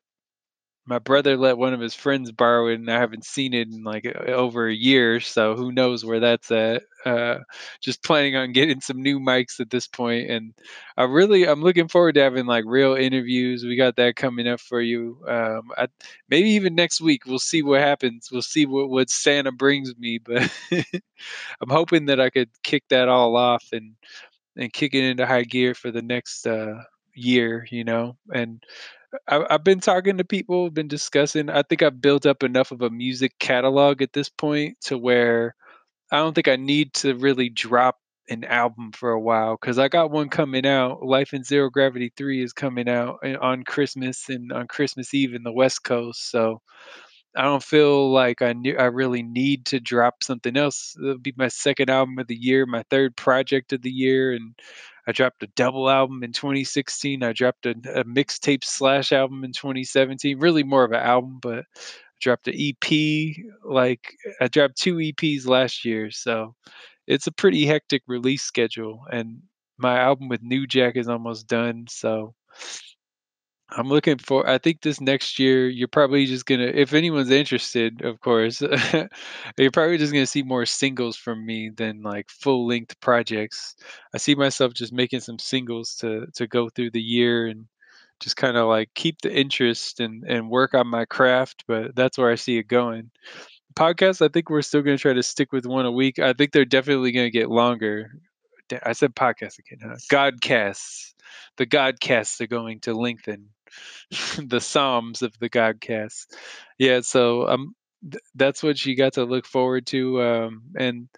my 0.84 0.98
brother 0.98 1.36
let 1.36 1.58
one 1.58 1.74
of 1.74 1.80
his 1.80 1.94
friends 1.94 2.32
borrow 2.32 2.66
it, 2.66 2.74
and 2.74 2.90
I 2.90 2.98
haven't 2.98 3.24
seen 3.24 3.54
it 3.54 3.68
in 3.68 3.84
like 3.84 4.04
over 4.06 4.66
a 4.66 4.74
year. 4.74 5.20
So 5.20 5.54
who 5.54 5.70
knows 5.70 6.04
where 6.04 6.18
that's 6.20 6.50
at? 6.50 6.82
Uh, 7.04 7.38
just 7.80 8.02
planning 8.02 8.34
on 8.34 8.52
getting 8.52 8.80
some 8.80 9.00
new 9.00 9.20
mics 9.20 9.60
at 9.60 9.70
this 9.70 9.86
point, 9.86 10.28
and 10.30 10.54
I 10.96 11.04
really 11.04 11.46
I'm 11.46 11.62
looking 11.62 11.86
forward 11.86 12.16
to 12.16 12.22
having 12.22 12.46
like 12.46 12.64
real 12.66 12.94
interviews. 12.94 13.64
We 13.64 13.76
got 13.76 13.94
that 13.96 14.16
coming 14.16 14.48
up 14.48 14.60
for 14.60 14.80
you. 14.80 15.18
Um, 15.28 15.70
I, 15.76 15.86
maybe 16.28 16.50
even 16.50 16.74
next 16.74 17.00
week. 17.00 17.26
We'll 17.26 17.38
see 17.38 17.62
what 17.62 17.80
happens. 17.80 18.28
We'll 18.32 18.42
see 18.42 18.66
what 18.66 18.90
what 18.90 19.08
Santa 19.08 19.52
brings 19.52 19.96
me, 19.96 20.18
but 20.18 20.50
I'm 20.72 21.70
hoping 21.70 22.06
that 22.06 22.20
I 22.20 22.30
could 22.30 22.50
kick 22.64 22.84
that 22.88 23.08
all 23.08 23.36
off 23.36 23.66
and 23.72 23.94
and 24.56 24.72
kick 24.72 24.94
it 24.94 25.04
into 25.04 25.26
high 25.26 25.44
gear 25.44 25.74
for 25.74 25.92
the 25.92 26.02
next 26.02 26.44
uh, 26.46 26.82
year. 27.14 27.66
You 27.70 27.84
know, 27.84 28.16
and 28.34 28.64
I, 29.28 29.44
I've 29.50 29.64
been 29.64 29.80
talking 29.80 30.18
to 30.18 30.24
people, 30.24 30.70
been 30.70 30.88
discussing. 30.88 31.50
I 31.50 31.62
think 31.62 31.82
I've 31.82 32.00
built 32.00 32.26
up 32.26 32.42
enough 32.42 32.72
of 32.72 32.82
a 32.82 32.90
music 32.90 33.32
catalog 33.38 34.02
at 34.02 34.12
this 34.12 34.28
point 34.28 34.76
to 34.82 34.98
where 34.98 35.54
I 36.12 36.18
don't 36.18 36.34
think 36.34 36.48
I 36.48 36.56
need 36.56 36.94
to 36.94 37.16
really 37.16 37.50
drop 37.50 37.98
an 38.28 38.44
album 38.44 38.92
for 38.92 39.10
a 39.10 39.20
while 39.20 39.58
because 39.60 39.78
I 39.78 39.88
got 39.88 40.10
one 40.10 40.28
coming 40.28 40.66
out. 40.66 41.02
Life 41.04 41.34
in 41.34 41.44
Zero 41.44 41.70
Gravity 41.70 42.12
3 42.16 42.42
is 42.42 42.52
coming 42.52 42.88
out 42.88 43.18
uh, 43.24 43.36
on 43.40 43.64
Christmas 43.64 44.28
and 44.28 44.52
on 44.52 44.68
Christmas 44.68 45.14
Eve 45.14 45.34
in 45.34 45.42
the 45.42 45.52
West 45.52 45.84
Coast. 45.84 46.30
So 46.30 46.60
I 47.34 47.42
don't 47.42 47.62
feel 47.62 48.12
like 48.12 48.42
I 48.42 48.52
knew 48.52 48.76
I 48.76 48.84
really 48.84 49.22
need 49.22 49.64
to 49.66 49.80
drop 49.80 50.22
something 50.22 50.56
else. 50.56 50.94
It'll 50.98 51.18
be 51.18 51.32
my 51.36 51.48
second 51.48 51.88
album 51.88 52.18
of 52.18 52.26
the 52.26 52.36
year, 52.36 52.66
my 52.66 52.84
third 52.90 53.16
project 53.16 53.72
of 53.72 53.80
the 53.82 53.90
year, 53.90 54.32
and 54.32 54.54
I 55.06 55.12
dropped 55.12 55.42
a 55.42 55.48
double 55.48 55.88
album 55.88 56.22
in 56.22 56.32
2016. 56.32 57.22
I 57.22 57.32
dropped 57.32 57.64
a, 57.66 57.70
a 57.94 58.04
mixtape 58.04 58.64
slash 58.64 59.12
album 59.12 59.44
in 59.44 59.52
2017. 59.52 60.38
Really 60.38 60.62
more 60.62 60.84
of 60.84 60.92
an 60.92 61.00
album, 61.00 61.38
but 61.40 61.60
I 61.60 62.18
dropped 62.20 62.48
an 62.48 62.54
EP. 62.56 63.34
Like 63.64 64.14
I 64.40 64.48
dropped 64.48 64.76
two 64.76 64.96
EPs 64.96 65.46
last 65.46 65.84
year, 65.84 66.10
so 66.10 66.54
it's 67.06 67.26
a 67.26 67.32
pretty 67.32 67.64
hectic 67.64 68.02
release 68.06 68.42
schedule. 68.42 69.04
And 69.10 69.42
my 69.78 69.98
album 69.98 70.28
with 70.28 70.42
New 70.42 70.66
Jack 70.66 70.96
is 70.96 71.08
almost 71.08 71.48
done, 71.48 71.86
so 71.88 72.34
I'm 73.76 73.88
looking 73.88 74.18
for. 74.18 74.48
I 74.48 74.58
think 74.58 74.82
this 74.82 75.00
next 75.00 75.38
year, 75.38 75.68
you're 75.68 75.88
probably 75.88 76.26
just 76.26 76.46
gonna, 76.46 76.64
if 76.66 76.92
anyone's 76.92 77.30
interested, 77.30 78.02
of 78.02 78.20
course, 78.20 78.60
you're 79.58 79.70
probably 79.70 79.98
just 79.98 80.12
gonna 80.12 80.26
see 80.26 80.42
more 80.42 80.66
singles 80.66 81.16
from 81.16 81.44
me 81.44 81.70
than 81.70 82.02
like 82.02 82.30
full 82.30 82.66
length 82.66 83.00
projects. 83.00 83.74
I 84.14 84.18
see 84.18 84.34
myself 84.34 84.74
just 84.74 84.92
making 84.92 85.20
some 85.20 85.38
singles 85.38 85.96
to 85.96 86.26
to 86.34 86.46
go 86.46 86.68
through 86.68 86.90
the 86.90 87.02
year 87.02 87.46
and 87.46 87.66
just 88.20 88.36
kind 88.36 88.56
of 88.56 88.68
like 88.68 88.90
keep 88.94 89.20
the 89.22 89.34
interest 89.34 90.00
and 90.00 90.24
and 90.24 90.50
work 90.50 90.74
on 90.74 90.86
my 90.86 91.04
craft. 91.04 91.64
But 91.66 91.96
that's 91.96 92.18
where 92.18 92.30
I 92.30 92.36
see 92.36 92.58
it 92.58 92.68
going. 92.68 93.10
Podcasts, 93.74 94.24
I 94.24 94.28
think 94.28 94.50
we're 94.50 94.62
still 94.62 94.82
gonna 94.82 94.98
try 94.98 95.14
to 95.14 95.22
stick 95.22 95.52
with 95.52 95.66
one 95.66 95.86
a 95.86 95.92
week. 95.92 96.18
I 96.18 96.34
think 96.34 96.52
they're 96.52 96.64
definitely 96.64 97.12
gonna 97.12 97.30
get 97.30 97.50
longer. 97.50 98.12
I 98.82 98.92
said 98.92 99.14
podcast 99.14 99.58
again, 99.58 99.78
huh? 99.82 99.96
Godcasts. 100.10 101.14
The 101.56 101.66
Godcasts 101.66 102.40
are 102.40 102.46
going 102.46 102.80
to 102.80 102.94
lengthen. 102.94 103.48
the 104.38 104.60
Psalms 104.60 105.22
of 105.22 105.38
the 105.38 105.50
Godcast. 105.50 106.26
Yeah, 106.78 107.00
so 107.02 107.48
um, 107.48 107.74
th- 108.02 108.22
that's 108.34 108.62
what 108.62 108.84
you 108.84 108.96
got 108.96 109.14
to 109.14 109.24
look 109.24 109.46
forward 109.46 109.86
to. 109.88 110.22
Um, 110.22 110.62
and 110.76 111.08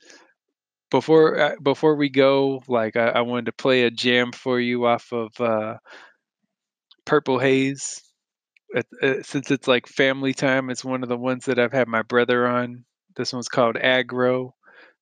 before 0.90 1.38
uh, 1.38 1.54
before 1.62 1.96
we 1.96 2.08
go, 2.08 2.62
like 2.68 2.96
I, 2.96 3.08
I 3.08 3.20
wanted 3.22 3.46
to 3.46 3.52
play 3.52 3.84
a 3.84 3.90
jam 3.90 4.32
for 4.32 4.60
you 4.60 4.86
off 4.86 5.12
of 5.12 5.38
uh, 5.40 5.76
Purple 7.04 7.38
Haze. 7.38 8.02
Uh, 8.74 9.22
since 9.22 9.50
it's 9.50 9.68
like 9.68 9.86
family 9.86 10.34
time, 10.34 10.70
it's 10.70 10.84
one 10.84 11.02
of 11.02 11.08
the 11.08 11.16
ones 11.16 11.44
that 11.46 11.58
I've 11.58 11.72
had 11.72 11.88
my 11.88 12.02
brother 12.02 12.46
on. 12.46 12.84
This 13.16 13.32
one's 13.32 13.48
called 13.48 13.76
Aggro. 13.76 14.52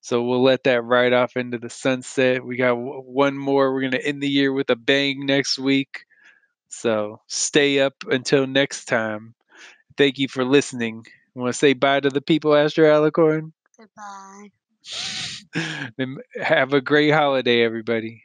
So 0.02 0.22
we'll 0.22 0.42
let 0.42 0.64
that 0.64 0.82
ride 0.82 1.12
off 1.12 1.36
into 1.36 1.58
the 1.58 1.70
sunset. 1.70 2.44
We 2.44 2.56
got 2.56 2.74
one 2.74 3.38
more. 3.38 3.72
We're 3.72 3.82
going 3.82 3.92
to 3.92 4.04
end 4.04 4.22
the 4.22 4.28
year 4.28 4.52
with 4.52 4.68
a 4.70 4.76
bang 4.76 5.24
next 5.26 5.58
week. 5.58 6.04
So 6.72 7.20
stay 7.26 7.80
up 7.80 7.92
until 8.10 8.46
next 8.46 8.86
time. 8.86 9.34
Thank 9.98 10.18
you 10.18 10.26
for 10.26 10.42
listening. 10.42 11.04
Want 11.34 11.52
to 11.52 11.58
say 11.58 11.74
bye 11.74 12.00
to 12.00 12.08
the 12.08 12.22
people, 12.22 12.56
Astro 12.56 12.86
Alacorn? 12.86 13.52
Goodbye. 13.78 14.48
have 16.42 16.72
a 16.72 16.80
great 16.80 17.10
holiday, 17.10 17.62
everybody. 17.62 18.22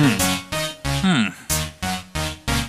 Hmm. 0.00 0.18
Hmm. 1.02 1.28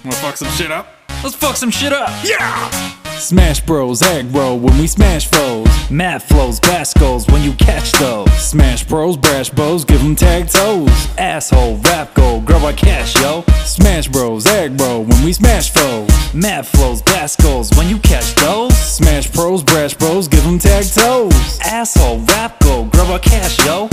Wanna 0.04 0.16
fuck 0.18 0.36
some 0.36 0.50
shit 0.50 0.72
up? 0.72 0.88
Let's 1.24 1.36
fuck 1.36 1.56
some 1.56 1.72
shit 1.72 1.94
up. 1.94 2.10
Yeah! 2.26 2.70
Smash 3.18 3.62
Bros. 3.62 4.02
Aggro 4.02 4.60
when 4.60 4.78
we 4.78 4.88
smash 4.88 5.28
foes. 5.28 5.79
Mad 5.92 6.22
flows, 6.22 6.60
goals 7.00 7.26
when 7.30 7.42
you 7.42 7.52
catch 7.54 7.92
those. 7.94 8.30
Smash 8.38 8.84
Bros, 8.84 9.18
brash 9.18 9.50
bows, 9.50 9.84
give 9.84 10.00
them 10.00 10.16
tag 10.16 10.48
toes. 10.48 10.92
Asshole, 11.18 11.78
rap 11.78 12.14
goal, 12.14 12.42
grab 12.42 12.64
our 12.64 12.74
cash, 12.74 13.16
yo. 13.20 13.44
Smash 13.66 14.08
Bros, 14.08 14.44
aggro 14.46 15.08
when 15.08 15.26
we 15.26 15.34
smash 15.34 15.72
foes. 15.72 16.08
Mad 16.32 16.68
flows, 16.68 17.02
goals 17.42 17.72
when 17.76 17.90
you 17.90 17.98
catch 18.00 18.36
those. 18.36 18.78
Smash 18.78 19.32
Pros, 19.34 19.64
brash 19.64 19.96
bros, 19.96 20.28
give 20.28 20.44
them 20.44 20.60
tag 20.60 20.86
toes. 20.86 21.60
Asshole, 21.66 22.20
rap 22.20 22.60
goal, 22.60 22.86
grab 22.86 23.10
our 23.10 23.20
cash, 23.20 23.58
yo. 23.66 23.90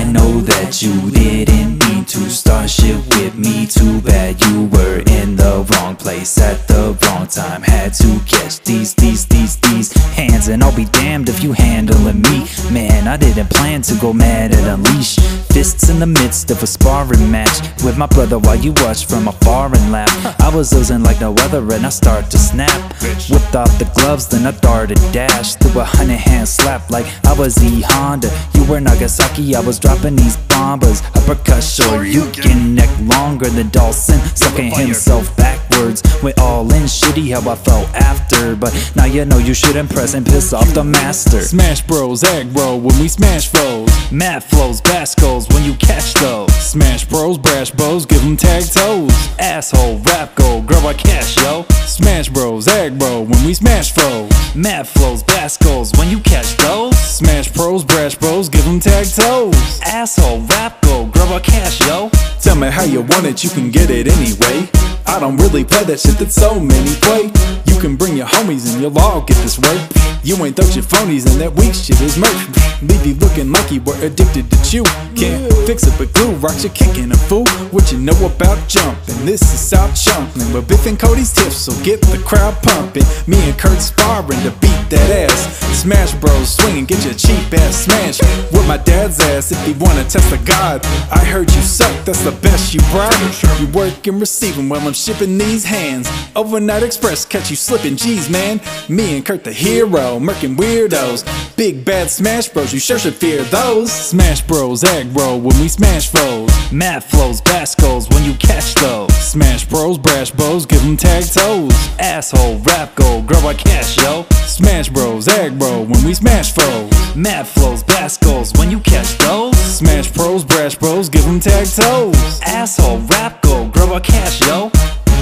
I 0.00 0.04
know 0.04 0.40
that 0.40 0.80
you 0.80 1.10
didn't 1.10 1.78
mean 1.84 2.06
to 2.06 2.30
start 2.30 2.70
shit 2.70 2.96
with 3.16 3.36
me. 3.36 3.66
Too 3.66 4.00
bad 4.00 4.40
you 4.46 4.64
were 4.72 5.00
in 5.20 5.36
the 5.36 5.66
wrong 5.70 5.94
place 5.94 6.40
at 6.40 6.66
the 6.66 6.96
wrong 7.02 7.26
time. 7.26 7.60
Had 7.60 7.92
to 8.00 8.18
catch 8.26 8.60
these, 8.60 8.94
these, 8.94 9.26
these, 9.26 9.56
these 9.56 9.92
hands, 10.16 10.48
and 10.48 10.62
I'll 10.62 10.74
be 10.74 10.86
damned 10.86 11.28
if 11.28 11.42
you 11.42 11.52
handling 11.52 12.22
me. 12.22 12.46
Man, 12.72 13.08
I 13.08 13.18
didn't 13.18 13.50
plan 13.50 13.82
to 13.82 13.94
go 13.96 14.14
mad 14.14 14.54
and 14.54 14.66
unleash 14.66 15.16
fists 15.52 15.90
in 15.90 15.98
the 15.98 16.06
midst 16.06 16.50
of 16.50 16.62
a 16.62 16.66
sparring 16.66 17.30
match 17.30 17.60
with 17.84 17.98
my 17.98 18.06
brother 18.06 18.38
while 18.38 18.56
you 18.56 18.72
watched 18.78 19.10
from 19.10 19.28
afar 19.28 19.66
and 19.66 19.92
laugh. 19.92 20.40
I 20.40 20.48
was 20.48 20.72
losing 20.72 21.02
like 21.02 21.20
no 21.20 21.34
other, 21.40 21.60
and 21.74 21.84
I 21.84 21.90
start 21.90 22.30
to 22.30 22.38
snap. 22.38 22.80
Whipped 23.28 23.54
off 23.54 23.78
the 23.78 23.90
gloves, 23.94 24.28
then 24.28 24.46
I 24.46 24.52
darted 24.60 24.98
dash 25.12 25.56
through 25.56 25.82
a 25.82 25.84
hundred 25.84 26.20
hand 26.20 26.48
slap 26.48 26.88
like 26.88 27.06
I 27.26 27.34
was 27.34 27.62
E 27.62 27.82
Honda. 27.82 28.30
You 28.54 28.64
were 28.64 28.80
Nagasaki, 28.80 29.54
I 29.54 29.60
was 29.60 29.78
dropping 29.78 29.89
these 29.98 30.36
bombers. 30.48 31.02
Uppercut 31.14 31.62
short, 31.62 32.06
you 32.06 32.30
can 32.32 32.74
neck 32.74 32.90
longer 33.00 33.46
than 33.46 33.68
Dawson, 33.70 34.18
sucking 34.36 34.70
himself 34.72 35.36
backwards. 35.36 36.02
Went 36.22 36.38
all 36.38 36.62
in, 36.72 36.84
shitty 36.84 37.32
how 37.32 37.50
I 37.50 37.56
felt 37.56 37.88
after. 37.94 38.56
But 38.56 38.72
now 38.94 39.06
you 39.06 39.24
know 39.24 39.38
you 39.38 39.54
should 39.54 39.76
impress 39.76 40.14
and 40.14 40.24
piss 40.24 40.52
off 40.52 40.72
the 40.74 40.84
master. 40.84 41.40
Smash 41.40 41.82
Bros, 41.82 42.22
aggro 42.22 42.80
when 42.80 42.98
we 43.00 43.08
smash 43.08 43.48
foes. 43.48 43.90
Mad 44.12 44.44
flows, 44.44 44.80
goals 45.14 45.48
when 45.48 45.64
you 45.64 45.74
catch 45.74 46.14
those. 46.14 46.49
Smash 46.60 47.04
Bros, 47.06 47.38
brash 47.38 47.70
bows, 47.70 48.06
give 48.06 48.22
them 48.22 48.36
tag 48.36 48.64
toes. 48.64 49.10
Asshole, 49.38 49.98
rap 49.98 50.34
goal, 50.36 50.62
grab 50.62 50.84
our 50.84 50.94
cash, 50.94 51.36
yo. 51.42 51.64
Smash 51.86 52.28
Bros, 52.28 52.66
aggro 52.66 53.28
when 53.28 53.44
we 53.44 53.54
smash 53.54 53.92
foes. 53.92 54.30
Mad 54.54 54.86
flows, 54.86 55.22
goals 55.56 55.92
when 55.98 56.08
you 56.10 56.20
catch 56.20 56.56
those. 56.58 56.96
Smash 56.98 57.52
Pros, 57.52 57.84
brash 57.84 58.14
bros, 58.14 58.48
give 58.48 58.64
them 58.64 58.78
tag 58.78 59.06
toes. 59.06 59.80
Asshole, 59.84 60.40
rap 60.42 60.80
goal, 60.82 61.06
grab 61.06 61.32
our 61.32 61.40
cash, 61.40 61.80
yo. 61.86 62.10
Tell 62.42 62.56
me 62.56 62.68
how 62.68 62.84
you 62.84 63.02
want 63.02 63.26
it, 63.26 63.44
you 63.44 63.50
can 63.50 63.70
get 63.70 63.90
it 63.90 64.08
anyway. 64.08 64.68
I 65.06 65.20
don't 65.20 65.36
really 65.36 65.64
play 65.64 65.84
that 65.84 66.00
shit 66.00 66.18
that 66.18 66.32
so 66.32 66.58
many 66.58 66.94
play. 67.02 67.28
You 67.66 67.80
can 67.80 67.96
bring 67.96 68.16
your 68.16 68.26
homies 68.26 68.72
and 68.72 68.80
you'll 68.80 68.98
all 68.98 69.20
get 69.20 69.36
this 69.38 69.58
way. 69.58 69.76
You 70.22 70.36
ain't 70.44 70.56
those 70.56 70.76
your 70.76 70.84
phonies 70.84 71.24
and 71.30 71.40
that 71.40 71.52
weak 71.56 71.74
shit 71.74 72.00
is 72.00 72.16
murk. 72.16 72.36
Leave 72.82 73.04
you 73.04 73.14
looking 73.20 73.52
like 73.52 73.70
you 73.70 73.80
were 73.82 73.96
addicted 74.04 74.50
to 74.50 74.56
chew. 74.64 74.84
Can't 75.16 75.52
fix 75.66 75.84
it 75.84 75.94
but 75.98 76.12
glue, 76.12 76.32
rocks 76.36 76.64
you 76.64 76.70
kicking 76.70 77.12
a 77.12 77.16
fool. 77.16 77.48
What 77.72 77.92
you 77.92 77.98
know 77.98 78.16
about 78.24 78.56
jumping? 78.68 79.24
This 79.24 79.42
is 79.42 79.60
South 79.60 79.92
Chumpling. 79.96 80.52
But 80.52 80.68
Biff 80.68 80.86
and 80.86 80.98
Cody's 80.98 81.32
tips, 81.32 81.56
so 81.56 81.72
get 81.84 82.00
the 82.02 82.18
crowd 82.24 82.56
pumping. 82.62 83.04
Me 83.26 83.36
and 83.48 83.58
Kurt 83.58 83.80
sparring 83.80 84.40
to 84.44 84.52
beat 84.60 84.80
that 84.88 85.28
ass. 85.28 85.60
Smash 85.80 86.12
Bros 86.14 86.56
swinging, 86.56 86.84
get 86.84 87.02
your 87.04 87.14
cheap 87.14 87.52
ass 87.54 87.84
smashed. 87.84 88.20
With 88.52 88.68
my 88.68 88.76
dad's 88.76 89.18
ass 89.20 89.52
if 89.52 89.60
he 89.64 89.72
wanna 89.72 90.04
test 90.04 90.28
the 90.30 90.38
God. 90.44 90.84
I 91.10 91.24
heard 91.24 91.50
you 91.52 91.62
suck, 91.62 92.04
that's 92.04 92.22
the 92.22 92.29
best 92.32 92.74
you 92.74 92.80
brought. 92.90 93.14
You 93.60 93.66
work 93.68 94.06
and 94.06 94.20
receiving 94.20 94.68
while 94.68 94.86
I'm 94.86 94.92
shipping 94.92 95.38
these 95.38 95.64
hands. 95.64 96.10
Overnight 96.34 96.82
Express, 96.82 97.24
catch 97.24 97.50
you 97.50 97.56
slipping, 97.56 97.96
G's 97.96 98.28
man. 98.28 98.60
Me 98.88 99.16
and 99.16 99.24
Kurt 99.24 99.44
the 99.44 99.52
hero, 99.52 100.18
murking 100.18 100.56
weirdos. 100.56 101.24
Big 101.56 101.84
bad 101.84 102.10
Smash 102.10 102.48
Bros, 102.48 102.72
you 102.72 102.80
sure 102.80 102.98
should 102.98 103.14
fear 103.14 103.42
those. 103.44 103.92
Smash 103.92 104.42
Bros, 104.42 104.82
aggro 104.82 105.40
when 105.40 105.58
we 105.60 105.68
smash 105.68 106.08
foes. 106.08 106.50
Mad 106.72 107.04
flows, 107.04 107.40
goals 107.80 108.08
when 108.10 108.24
you 108.24 108.34
catch 108.34 108.74
those. 108.74 109.12
Smash 109.16 109.68
Bros, 109.68 109.98
brash 109.98 110.30
bows, 110.30 110.66
give 110.66 110.82
them 110.82 110.96
tag 110.96 111.24
toes. 111.24 111.72
Asshole, 111.98 112.58
rap 112.58 112.94
goal, 112.94 113.22
grab 113.22 113.44
our 113.44 113.54
cash, 113.54 113.96
yo. 113.98 114.24
Smash 114.46 114.88
Bros, 114.88 115.26
aggro 115.26 115.88
when 115.88 116.04
we 116.04 116.14
smash 116.14 116.52
foes. 116.52 117.09
Mad 117.16 117.46
flows, 117.46 117.82
goals 118.18 118.52
when 118.56 118.70
you 118.70 118.78
catch 118.80 119.16
those. 119.18 119.56
Smash 119.56 120.12
Pros, 120.12 120.44
brash 120.44 120.76
bros, 120.76 121.08
give 121.08 121.24
them 121.24 121.40
tag 121.40 121.66
toes. 121.66 122.40
Asshole, 122.42 122.98
rap 123.00 123.42
goal, 123.42 123.68
grab 123.68 123.90
our 123.90 124.00
cash, 124.00 124.40
yo. 124.42 124.70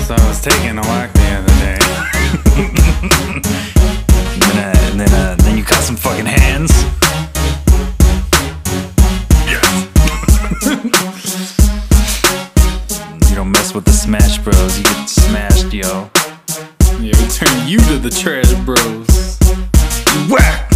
So 0.07 0.15
I 0.15 0.29
was 0.29 0.41
taking 0.41 0.77
a 0.79 0.83
walk 0.83 1.13
the 1.13 1.33
other 1.33 1.55
day. 1.59 1.79
and 2.57 2.75
then, 4.43 4.59
uh, 4.59 4.75
and 4.91 5.01
then, 5.01 5.13
uh, 5.13 5.35
then 5.37 5.57
you 5.57 5.65
caught 5.65 5.83
some 5.83 5.97
fucking 5.97 6.27
hands. 6.27 6.71
you 13.31 13.35
don't 13.35 13.51
mess 13.51 13.73
with 13.75 13.85
the 13.87 13.93
Smash 13.93 14.39
Bros. 14.39 14.77
You 14.79 14.85
get 14.85 15.09
smashed, 15.09 15.73
yo. 15.73 16.11
Yeah, 17.01 17.17
we 17.17 17.27
turn 17.29 17.67
you 17.67 17.79
to 17.79 17.99
the 17.99 18.11
trash 18.11 18.53
bros. 18.65 19.39
Whack, 20.31 20.68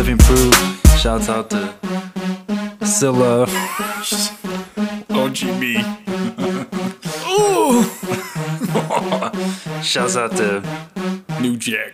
Living 0.00 0.16
Proof. 0.16 0.54
Shouts 0.98 1.28
out 1.28 1.50
to 1.50 1.74
Scylla. 2.86 3.44
OGB. 5.10 5.76
Shouts 9.82 10.16
out 10.16 10.34
to 10.38 10.62
New 11.42 11.58
Jack. 11.58 11.92